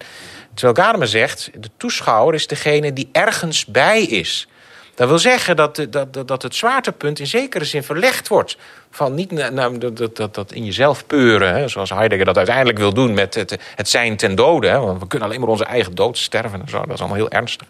[0.54, 4.48] Terwijl Gadamer zegt, de toeschouwer is degene die ergens bij is.
[4.98, 8.56] Dat wil zeggen dat, dat, dat het zwaartepunt in zekere zin verlegd wordt.
[8.90, 12.94] Van niet nou, dat, dat, dat in jezelf peuren, hè, zoals Heidegger dat uiteindelijk wil
[12.94, 14.68] doen met het, het zijn ten dode.
[14.68, 16.80] Hè, want we kunnen alleen maar onze eigen dood sterven en zo.
[16.80, 17.66] Dat is allemaal heel ernstig.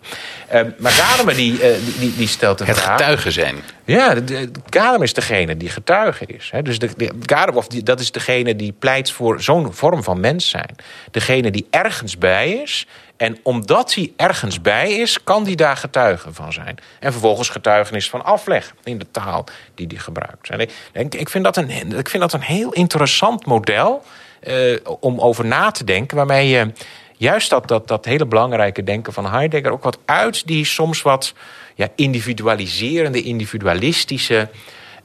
[0.54, 2.90] Uh, maar Gadamer die, uh, die, die stelt de het vraag...
[2.90, 3.56] Het getuige zijn.
[3.84, 6.48] Ja, de, de, Gadamer is degene die getuige is.
[6.52, 6.62] Hè.
[6.62, 10.20] Dus de, de, Gadamer, of die, dat is degene die pleit voor zo'n vorm van
[10.20, 10.76] mens zijn.
[11.10, 12.86] Degene die ergens bij is
[13.18, 16.78] en omdat hij ergens bij is, kan hij daar getuige van zijn.
[17.00, 19.44] En vervolgens getuigenis van afleg in de taal
[19.74, 20.48] die hij gebruikt.
[20.50, 20.60] En
[20.92, 24.04] ik, ik, vind dat een, ik vind dat een heel interessant model
[24.42, 26.16] uh, om over na te denken.
[26.16, 26.72] Waarmee je
[27.16, 31.34] juist dat, dat, dat hele belangrijke denken van Heidegger ook wat uit die soms wat
[31.74, 34.48] ja, individualiserende, individualistische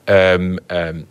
[0.05, 1.07] um, um,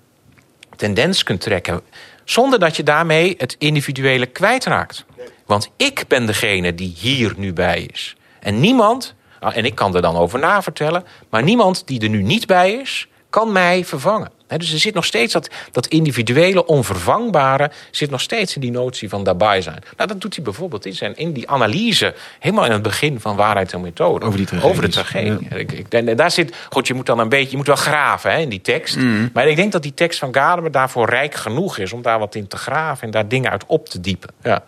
[0.76, 1.80] tendens kunt trekken.
[2.24, 5.04] Zonder dat je daarmee het individuele kwijtraakt.
[5.52, 8.16] Want ik ben degene die hier nu bij is.
[8.40, 11.04] En niemand Ah, En ik kan er dan over na vertellen.
[11.30, 14.30] Maar niemand die er nu niet bij is, kan mij vervangen.
[14.56, 17.70] Dus er zit nog steeds dat, dat individuele, onvervangbare...
[17.90, 19.82] zit nog steeds in die notie van daarbij zijn.
[19.96, 22.14] Nou, dat doet hij bijvoorbeeld in, zijn, in die analyse...
[22.38, 24.26] helemaal in het begin van waarheid en methode.
[24.26, 24.70] Over die tragedies.
[24.70, 25.48] Over de tragedie.
[25.54, 27.50] Ik, ik, en daar zit, goed, je moet dan een beetje...
[27.50, 28.96] je moet wel graven hè, in die tekst.
[29.32, 31.92] Maar ik denk dat die tekst van Gadamer daarvoor rijk genoeg is...
[31.92, 34.30] om daar wat in te graven en daar dingen uit op te diepen.
[34.42, 34.64] Ja.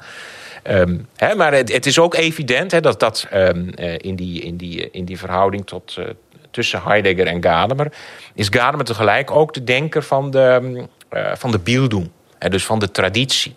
[0.64, 0.98] Ehm,
[1.36, 5.18] maar het, is ook evident dat dat ehm, eh, in, die, in, die, in die
[5.18, 6.04] verhouding tot, eh,
[6.50, 7.92] tussen Heidegger en Gadamer...
[8.34, 12.10] is Gadamer tegelijk ook de denker van de, eh, van de Bildung.
[12.38, 13.54] Dus van de traditie.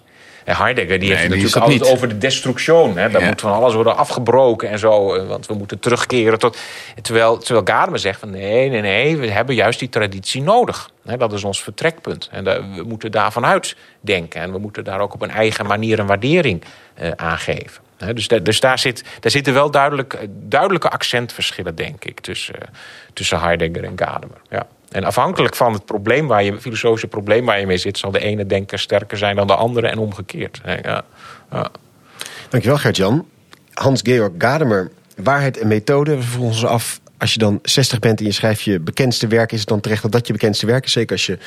[0.48, 1.92] En Heidegger die Nee, heeft het die natuurlijk altijd niet.
[1.92, 2.98] over de destruction.
[2.98, 3.10] Hè.
[3.10, 3.28] Daar Ja.
[3.28, 5.14] moet van alles worden afgebroken en zo.
[5.16, 6.58] eh, Want we moeten terugkeren tot...
[7.02, 9.18] Terwijl, terwijl Gadamer zegt van nee, nee, nee.
[9.18, 10.90] We hebben juist die traditie nodig.
[11.06, 12.30] Hè, dat is ons vertrekpunt.
[12.32, 14.42] En daar- we moeten daarvan uitdenken.
[14.42, 17.82] En we moeten daar ook op een eigen manier een waardering eh, aan geven.
[18.14, 22.68] Dus dus daar, zit, daar zitten wel duidelijk, eh, duidelijke accentverschillen, denk ik, tussen, eh,
[23.14, 24.38] tussen Heidegger en Gadamer.
[24.50, 24.68] Ja.
[24.92, 28.20] En afhankelijk van het probleem waar je, filosofische probleem waar je mee zit, zal de
[28.20, 30.62] ene denker sterker zijn dan de andere en omgekeerd.
[30.66, 31.04] Ja.
[31.52, 31.70] Ja.
[32.50, 33.26] Dankjewel Gert-Jan.
[33.74, 36.16] Hans-Georg Gadamer, Waarheid en Methode.
[36.16, 39.52] We vroegen ons af, als je dan 60 bent en je schrijft je bekendste werk...
[39.52, 40.92] is het dan terecht dat dat je bekendste werk is?
[40.92, 41.38] Zeker als je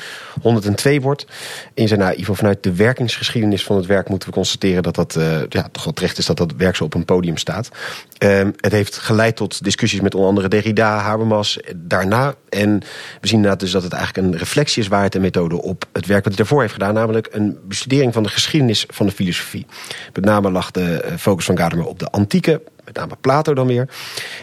[0.41, 1.25] 102 wordt.
[1.73, 4.09] En je zei, nou, Ivo, vanuit de werkingsgeschiedenis van het werk...
[4.09, 6.83] moeten we constateren dat dat eh, ja, toch wel terecht is dat dat werk zo
[6.83, 7.69] op een podium staat.
[8.17, 12.35] Ehm, het heeft geleid tot discussies met onder andere Derrida, Habermas, eh, daarna.
[12.49, 12.79] En
[13.21, 14.87] we zien inderdaad dus dat het eigenlijk een reflectie is...
[14.87, 16.93] waarheid en methode op het werk wat hij daarvoor heeft gedaan...
[16.93, 19.65] namelijk een bestudering van de geschiedenis van de filosofie.
[20.13, 22.61] Met name lag de eh, focus van Gadamer op de antieke
[22.93, 23.89] met name Plato dan weer.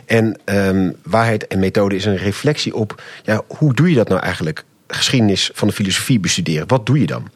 [0.06, 3.02] En ehm, waarheid en methode is een reflectie op...
[3.22, 6.68] Ja, hoe doe je dat nou eigenlijk, geschiedenis van de filosofie bestuderen?
[6.68, 7.28] Wat doe je dan?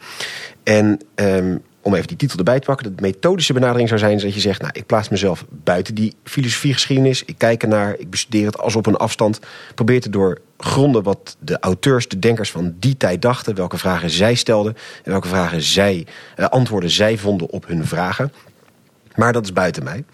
[0.62, 2.96] En ehm, om even die titel erbij te pakken...
[2.96, 4.60] de methodische benadering zou zijn dat je zegt...
[4.60, 7.24] nou, ik plaats mezelf buiten die filosofiegeschiedenis.
[7.24, 9.38] Ik kijk ernaar, ik bestudeer het als op een afstand.
[9.74, 13.54] Probeer te doorgronden wat de auteurs, de denkers van die tijd dachten...
[13.54, 16.06] welke vragen zij stelden en welke vragen zij,
[16.36, 18.32] eh, antwoorden zij vonden op hun vragen...
[19.16, 20.04] Maar dat is buiten mij.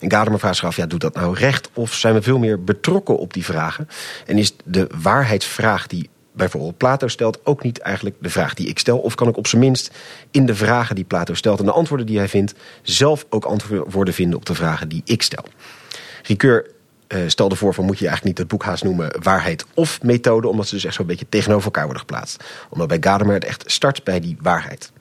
[0.00, 1.70] En Gadamer vraagt zich af, ja, doet dat nou recht?
[1.72, 3.88] Of zijn we veel meer betrokken op die vragen?
[4.26, 7.46] En is de waarheidsvraag die bijvoorbeeld Plato stelt...
[7.46, 8.98] ook niet eigenlijk de vraag die ik stel?
[8.98, 9.90] Of kan ik op zijn minst
[10.30, 11.58] in de vragen die Plato stelt...
[11.58, 12.54] en de antwoorden die hij vindt...
[12.82, 15.44] zelf ook antwoorden vinden op de vragen die ik stel?
[16.22, 16.66] Ricoeur
[17.06, 20.48] eh, stelde voor van moet je eigenlijk niet het boek haast noemen waarheid of methode,
[20.48, 22.44] omdat ze dus echt zo'n beetje tegenover elkaar worden geplaatst.
[22.68, 24.92] Omdat bij Gadamer het echt start bij die waarheid.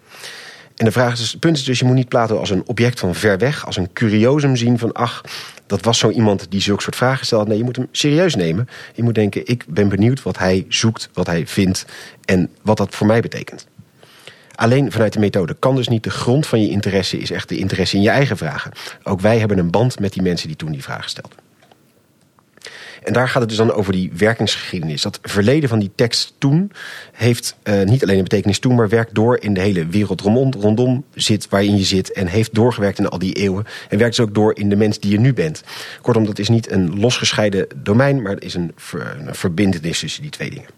[0.78, 2.64] En de vraag is, dus- het punt is dus, je moet niet Plato als een
[2.66, 5.22] object van ver weg, als een curiosum zien van ach,
[5.66, 7.48] dat was zo iemand die zulke soort vragen stelt.
[7.48, 8.68] Nee, je moet hem serieus nemen.
[8.94, 11.86] Je moet denken, ik ben benieuwd wat hij zoekt, wat hij vindt
[12.26, 13.68] en wat dat voor mij betekent.
[14.56, 17.58] Alleen vanuit de methode kan dus niet de grond van je interesse is echt de
[17.58, 18.72] interesse in je eigen vragen.
[19.04, 21.47] Ook wij hebben een band met die mensen die toen die vragen stelden.
[23.08, 25.02] En daar gaat het dus dan over die werkingsgeschiedenis.
[25.02, 26.72] Dat verleden van die tekst toen
[27.14, 30.62] heeft eh, niet alleen een betekenis toen, maar werkt door in de hele wereld rondom,
[30.62, 32.12] rondom zit, waarin je zit.
[32.12, 33.66] En heeft doorgewerkt in al die eeuwen.
[33.90, 35.64] En werkt dus ook door in de mens die je nu bent.
[36.02, 40.32] Kortom, dat is niet een losgescheiden domein, maar het is een, een verbindenis tussen die
[40.32, 40.77] twee dingen.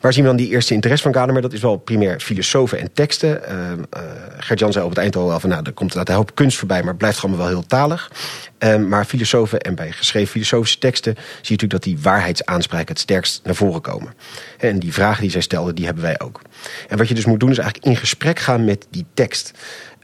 [0.00, 1.42] Waar zien we dan die eerste interesse van Gadamer?
[1.42, 3.40] Dat is wel primair filosofen en teksten.
[3.48, 5.50] Uh, uh, Gert-Jan zei op het eind al wel van...
[5.50, 6.82] nou, er komt een hoop kunst voorbij...
[6.82, 8.10] maar blijft gewoon wel heel talig.
[8.58, 11.14] Uh, maar filosofen en bij geschreven filosofische teksten...
[11.14, 14.14] zie je natuurlijk dat die waarheidsaanspraken het sterkst naar voren komen.
[14.58, 16.40] En die vragen die zij stelden, die hebben wij ook.
[16.88, 19.52] En wat je dus moet doen is eigenlijk in gesprek gaan met die tekst.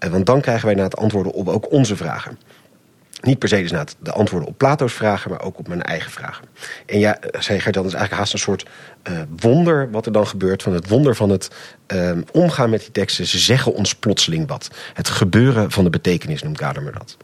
[0.04, 2.38] Uh, want dan krijgen wij na het antwoorden op ook onze vragen.
[3.20, 6.10] Niet per se dus na de antwoorden op Plato's vragen, maar ook op mijn eigen
[6.10, 6.44] vragen.
[6.86, 8.66] En ja, zei Gert, dat is eigenlijk haast een soort
[9.10, 10.62] uh, wonder wat er dan gebeurt.
[10.62, 11.50] Van het wonder van het
[11.94, 13.26] uh, omgaan met die teksten.
[13.26, 14.70] Ze zeggen ons plotseling wat.
[14.94, 17.16] Het gebeuren van de betekenis noemt Gadamer dat.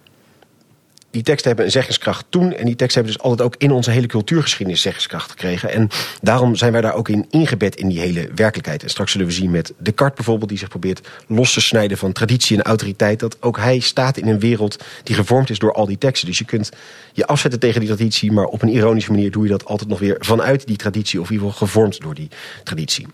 [1.12, 2.52] Die teksten hebben een zeggingskracht toen.
[2.52, 5.70] En die teksten hebben dus altijd ook in onze hele cultuurgeschiedenis zeggingskracht gekregen.
[5.70, 5.88] En
[6.22, 8.82] daarom zijn wij daar ook in ingebed in die hele werkelijkheid.
[8.82, 12.12] En straks zullen we zien met Descartes bijvoorbeeld, die zich probeert los te snijden van
[12.12, 13.20] traditie en autoriteit.
[13.20, 16.28] Dat ook hij staat in een wereld die gevormd is door al die teksten.
[16.28, 16.70] Dus je kunt
[17.12, 19.98] je afzetten tegen die traditie, maar op een ironische manier doe je dat altijd nog
[19.98, 21.20] weer vanuit die traditie.
[21.20, 22.28] Of in ieder geval gevormd door die
[22.64, 23.06] traditie.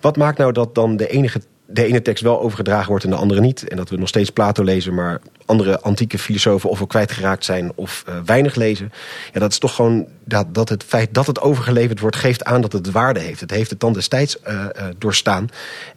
[0.00, 3.16] Wat maakt nou dat dan de enige de ene tekst wel overgedragen wordt en de
[3.16, 3.68] andere niet.
[3.68, 8.04] En dat we nog steeds Plato lezen, maar andere antieke filosofen ofwel kwijtgeraakt zijn of
[8.08, 8.92] uh, weinig lezen.
[9.32, 12.60] Ja, dat is toch gewoon dat, dat het feit dat het overgeleverd wordt, geeft aan
[12.60, 13.40] dat het waarde heeft.
[13.40, 15.48] Het heeft het dan destijds uh, uh, doorstaan.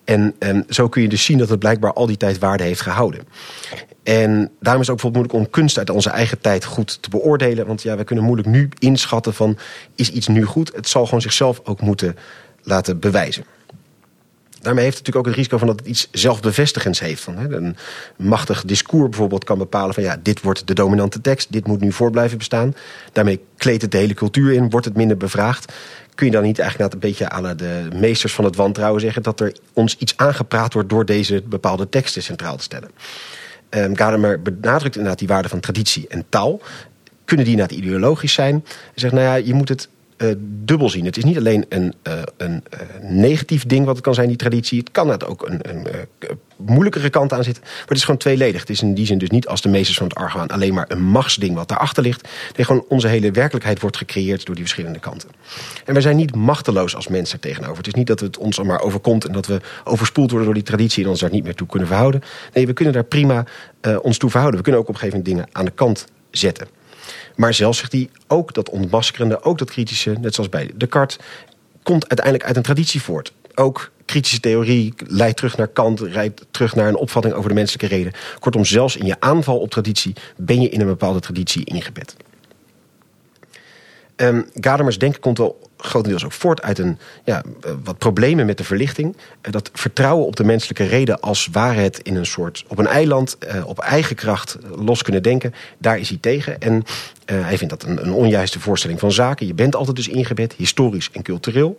[0.03, 2.81] En, en zo kun je dus zien dat het blijkbaar al die tijd waarde heeft
[2.81, 3.21] gehouden.
[4.03, 7.09] En daarom is het ook bijvoorbeeld moeilijk om kunst uit onze eigen tijd goed te
[7.09, 7.65] beoordelen.
[7.67, 9.57] Want ja, wij kunnen moeilijk nu inschatten van
[9.95, 10.71] is iets nu goed.
[10.75, 12.15] Het zal gewoon zichzelf ook moeten
[12.63, 13.43] laten bewijzen.
[14.61, 17.21] Daarmee heeft het natuurlijk ook het risico van dat het iets zelfbevestigends heeft.
[17.21, 17.75] Van, hè, een
[18.17, 21.91] machtig discours bijvoorbeeld kan bepalen van ja, dit wordt de dominante tekst, dit moet nu
[21.91, 22.75] voort blijven bestaan.
[23.11, 25.73] Daarmee kleedt het de hele cultuur in, wordt het minder bevraagd.
[26.15, 29.39] Kun je dan niet eigenlijk een beetje aan de meesters van het wantrouwen zeggen dat
[29.39, 32.89] er ons iets aangepraat wordt door deze bepaalde teksten centraal te stellen?
[33.69, 36.61] Um, Gadamer benadrukt inderdaad die waarde van traditie en taal.
[37.25, 38.55] Kunnen die inderdaad ideologisch zijn?
[38.55, 38.63] En
[38.95, 39.89] zegt, nou ja, je moet het
[40.19, 41.05] uh, dubbel zien.
[41.05, 44.37] Het is niet alleen een, uh, een uh, negatief ding wat het kan zijn, die
[44.37, 44.79] traditie.
[44.79, 45.87] Het kan het ook een, een
[46.57, 47.63] moeilijkere kant aan zitten.
[47.63, 48.59] Maar het is gewoon tweeledig.
[48.59, 50.85] Het is in die zin dus niet als de meesters van het argwaan alleen maar
[50.87, 52.27] een machtsding wat daarachter ligt.
[52.55, 55.29] Nee, gewoon onze hele werkelijkheid wordt gecreëerd door die verschillende kanten.
[55.85, 57.77] En wij zijn niet machteloos als mensen tegenover.
[57.77, 60.63] Het is niet dat het ons maar overkomt en dat we overspoeld worden door die
[60.63, 62.21] traditie en ons daar niet meer toe kunnen verhouden.
[62.53, 63.45] Nee, we kunnen daar prima
[64.01, 64.59] ons toe verhouden.
[64.59, 66.78] We kunnen ook op een gegeven moment dingen aan de kant zetten.
[67.39, 71.17] Maar zelfs zegt hij ook dat ontmaskerende, ook dat kritische, net zoals bij Descartes,
[71.83, 73.33] komt uiteindelijk uit een traditie voort.
[73.55, 77.95] Ook kritische theorie leidt terug naar Kant, rijdt terug naar een opvatting over de menselijke
[77.95, 78.13] reden.
[78.39, 82.15] Kortom, zelfs in je aanval op traditie ben je in een bepaalde traditie ingebed.
[84.21, 87.43] Um, Gadamers denken komt wel grotendeels ook voort uit een, ja,
[87.83, 89.17] wat problemen met de verlichting.
[89.41, 93.37] Eh, dat vertrouwen op de menselijke reden als waarheid in een soort, op een eiland,
[93.37, 96.59] eh, op eigen kracht los kunnen denken, daar is hij tegen.
[96.59, 96.83] En
[97.25, 99.47] hij vindt dat een, een, onjuiste voorstelling van zaken.
[99.47, 101.75] Je bent altijd dus ingebed, historisch en cultureel.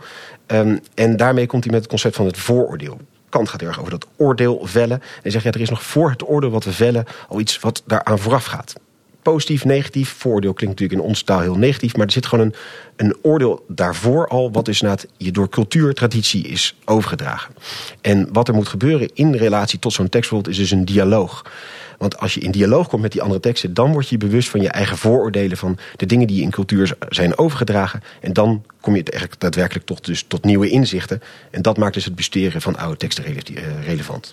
[0.47, 3.01] Um, en daarmee komt hij met het concept van het vooroordeel.
[3.28, 5.01] Kant gaat heel erg over dat oordeel vellen.
[5.01, 7.61] En hij zegt, ja, er is nog voor het oordeel wat we vellen al iets
[7.61, 8.74] wat daaraan vooraf gaat
[9.23, 10.14] positief, negatief.
[10.18, 11.97] Voordeel klinkt natuurlijk in onze taal heel negatief.
[11.97, 12.55] Maar er zit gewoon een,
[12.97, 14.53] een oordeel daarvoor al.
[14.53, 17.55] Wat dus het je door cultuur, traditie is overgedragen.
[18.01, 21.45] En wat er moet gebeuren in relatie tot zo'n tekst is dus een dialoog.
[22.01, 23.75] Want als je in dialoog komt met die andere teksten...
[23.75, 25.57] dan word je bewust van je eigen vooroordelen...
[25.57, 28.03] van de dingen die in cultuur zijn overgedragen.
[28.21, 31.23] En dan kom je eigenlijk daadwerkelijk tot, dus, tot nieuwe inzichten.
[31.51, 33.35] En dat maakt dus het bestuderen van oude teksten eh,
[33.87, 34.33] relevant.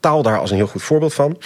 [0.00, 1.38] Taal daar als een heel goed voorbeeld van.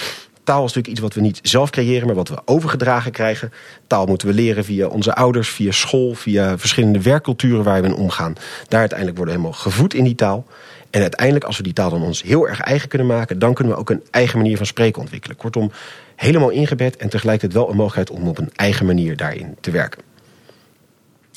[0.45, 3.53] Taal is natuurlijk iets wat we niet zelf creëren, maar wat we overgedragen krijgen.
[3.87, 7.95] Taal moeten we leren via onze ouders, via school, via verschillende werkculturen waar we in
[7.95, 8.35] omgaan.
[8.69, 10.47] Daar uiteindelijk worden we helemaal gevoed in die taal.
[10.91, 13.75] En uiteindelijk, als we die taal dan ons heel erg eigen kunnen maken, dan kunnen
[13.75, 15.37] we ook een eigen manier van spreken ontwikkelen.
[15.37, 15.71] Kortom,
[16.17, 20.03] helemaal ingebed en tegelijkertijd wel een mogelijkheid om op een eigen manier daarin te werken.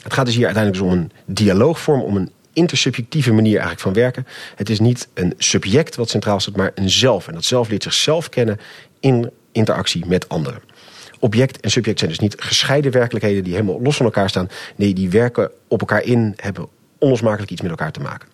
[0.04, 3.94] Het gaat dus hier uiteindelijk dus om een dialoogvorm, om een intersubjectieve manier eigenlijk van
[3.94, 4.28] werken.
[4.56, 7.28] Het is niet een subject wat centraal staat, maar een zelf.
[7.28, 8.60] En dat zelf leert zichzelf kennen
[9.00, 10.62] in interactie met anderen.
[11.20, 14.50] Object en subject zijn dus niet gescheiden werkelijkheden die helemaal los van elkaar staan.
[14.76, 16.68] Nee, die werken op elkaar in, hebben
[17.00, 18.33] onlosmakelijk iets met elkaar te maken.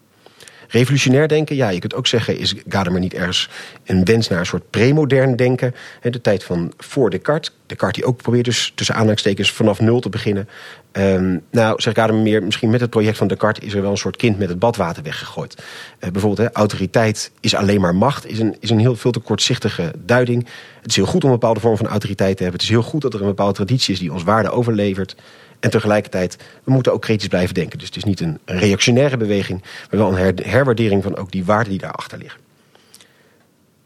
[0.71, 3.49] Revolutionair denken, ja, je kunt ook zeggen, is Gadamer niet ergens
[3.85, 5.75] een wens naar een soort premodern denken?
[6.01, 7.53] De tijd van voor Descartes.
[7.65, 10.49] Descartes die ook probeert dus tussen aanhalingstekens vanaf nul te beginnen.
[10.91, 13.97] Um, nou, zeg Gadamer meer, misschien met het project van Descartes is er wel een
[13.97, 15.63] soort kind met het badwater weggegooid.
[15.99, 19.91] Uh, bijvoorbeeld, autoriteit is alleen maar macht, is een, is een heel veel te kortzichtige
[20.05, 20.47] duiding.
[20.81, 22.61] Het is heel goed om een bepaalde vorm van autoriteit te hebben.
[22.61, 25.15] Het is heel goed dat er een bepaalde traditie is die ons waarde overlevert.
[25.59, 27.77] En tegelijkertijd, we moeten ook kritisch blijven denken.
[27.77, 31.69] Dus het is niet een reactionaire beweging, maar wel een herwaardering van ook die waarden
[31.69, 32.39] die daarachter liggen.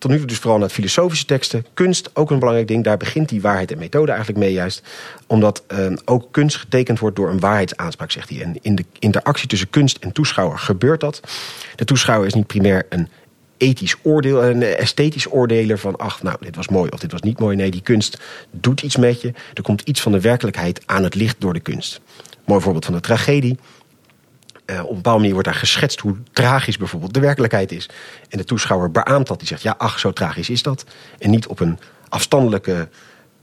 [0.03, 1.65] Tot nu toe dus vooral naar filosofische teksten.
[1.73, 2.83] Kunst, ook een belangrijk ding.
[2.83, 4.83] Daar begint die waarheid en methode eigenlijk mee juist.
[5.27, 8.41] Omdat eh, ook kunst getekend wordt door een waarheidsaanspraak, zegt hij.
[8.41, 11.19] En in de interactie tussen kunst en toeschouwer gebeurt dat.
[11.75, 13.09] De toeschouwer is niet primair een
[13.63, 17.39] ethisch oordeel, een esthetisch oordeler van ach, nou, dit was mooi of dit was niet
[17.39, 17.55] mooi.
[17.55, 18.19] Nee, die kunst
[18.51, 19.33] doet iets met je.
[19.53, 22.01] Er komt iets van de werkelijkheid aan het licht door de kunst.
[22.45, 23.57] Mooi voorbeeld van de tragedie.
[24.65, 27.89] Uh, op een bepaalde manier wordt daar geschetst hoe tragisch bijvoorbeeld de werkelijkheid is.
[28.29, 29.39] En de toeschouwer beaamt dat.
[29.39, 30.85] Die zegt, ja, ach, zo tragisch is dat.
[31.19, 32.89] En niet op een afstandelijke,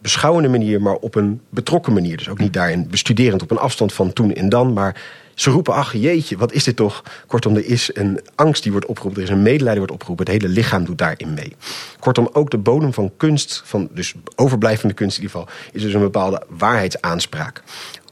[0.01, 2.17] beschouwende manier, maar op een betrokken manier.
[2.17, 5.03] Dus ook niet daarin bestuderend op een afstand van toen en dan, maar
[5.35, 7.03] ze roepen, ach jeetje, wat is dit toch?
[7.27, 10.27] Kortom, er is een angst die wordt opgeroepen, er is een medelijden wordt opgeroepen.
[10.27, 11.57] Het hele lichaam doet daarin mee.
[11.99, 15.95] Kortom, ook de bodem van kunst, van dus overblijvende kunst in ieder geval, is dus
[15.95, 17.63] een bepaalde waarheidsaanspraak.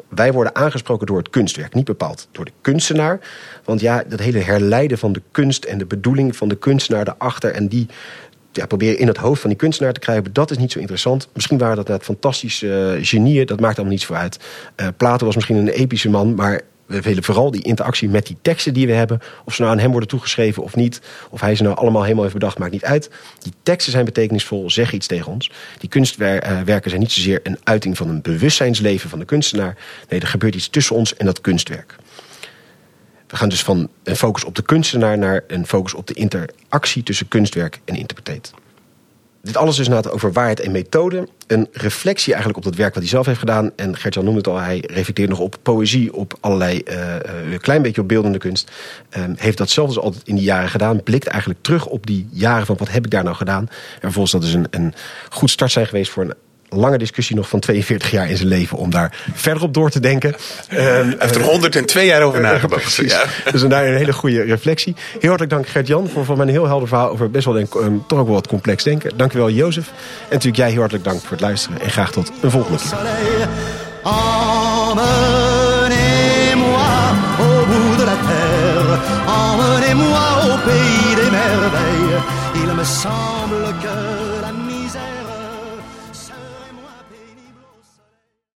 [0.09, 3.20] Wij worden aangesproken door het kunstwerk, niet bepaald door de kunstenaar.
[3.64, 7.51] Want ja, dat hele herleiden van de kunst en de bedoeling van de kunstenaar daarachter
[7.51, 7.86] en die
[8.59, 10.32] ja, proberen in het hoofd van die kunstenaar te krijgen.
[10.32, 11.28] Dat is niet zo interessant.
[11.34, 13.46] Misschien waren dat net fantastische uh, genieën.
[13.46, 14.38] Dat maakt allemaal niets voor uit.
[14.76, 16.34] Uh, Plato was misschien een epische man.
[16.34, 19.20] Maar we willen vooral die interactie met die teksten die we hebben.
[19.44, 21.00] Of ze nou aan hem worden toegeschreven of niet.
[21.30, 23.11] Of hij ze nou allemaal helemaal heeft bedacht, maakt niet uit.
[23.38, 25.50] Die teksten zijn betekenisvol, zeggen iets tegen ons.
[25.78, 29.76] Die kunstwerken zijn niet zozeer een uiting van een bewustzijnsleven van de kunstenaar.
[30.09, 31.96] Nee, er gebeurt iets tussen ons en dat kunstwerk.
[33.29, 37.03] We gaan dus van een focus op de kunstenaar naar een focus op de interactie
[37.03, 38.53] tussen kunstwerk en interpreteet.
[39.43, 41.29] dit alles dus inderdaad over waarheid en methode.
[41.47, 43.70] Een reflectie eigenlijk op dat werk wat hij zelf heeft gedaan.
[43.76, 47.14] En Gertjan noemde het al, hij reflecteert nog op poëzie, op allerlei, uh,
[47.53, 48.70] een klein beetje op beeldende kunst.
[49.16, 51.03] Um, heeft dat zelf dus altijd in die jaren gedaan.
[51.03, 53.68] Blikt eigenlijk terug op die jaren van wat heb ik daar nou gedaan.
[53.70, 54.95] En vervolgens dat is een, een
[55.31, 56.35] goed start zijn geweest voor een
[56.68, 60.00] lange discussie nog van 42 jaar in zijn leven om daar verder op door te
[60.00, 60.34] denken.
[60.68, 62.94] Hij heeft er 102 jaar over nagedacht.
[62.94, 63.24] ja.
[63.50, 64.94] Dus daar een hele goede reflectie.
[65.12, 68.04] Heel hartelijk dank Gert-Jan voor, voor mijn heel helder verhaal over best wel denk, um,
[68.06, 69.16] toch ook wel wat complex denken.
[69.16, 69.86] Dankjewel Jozef.
[69.86, 69.94] En
[70.28, 71.80] natuurlijk jij heel hartelijk dank voor het luisteren.
[71.80, 73.48] En graag tot een volgende keer.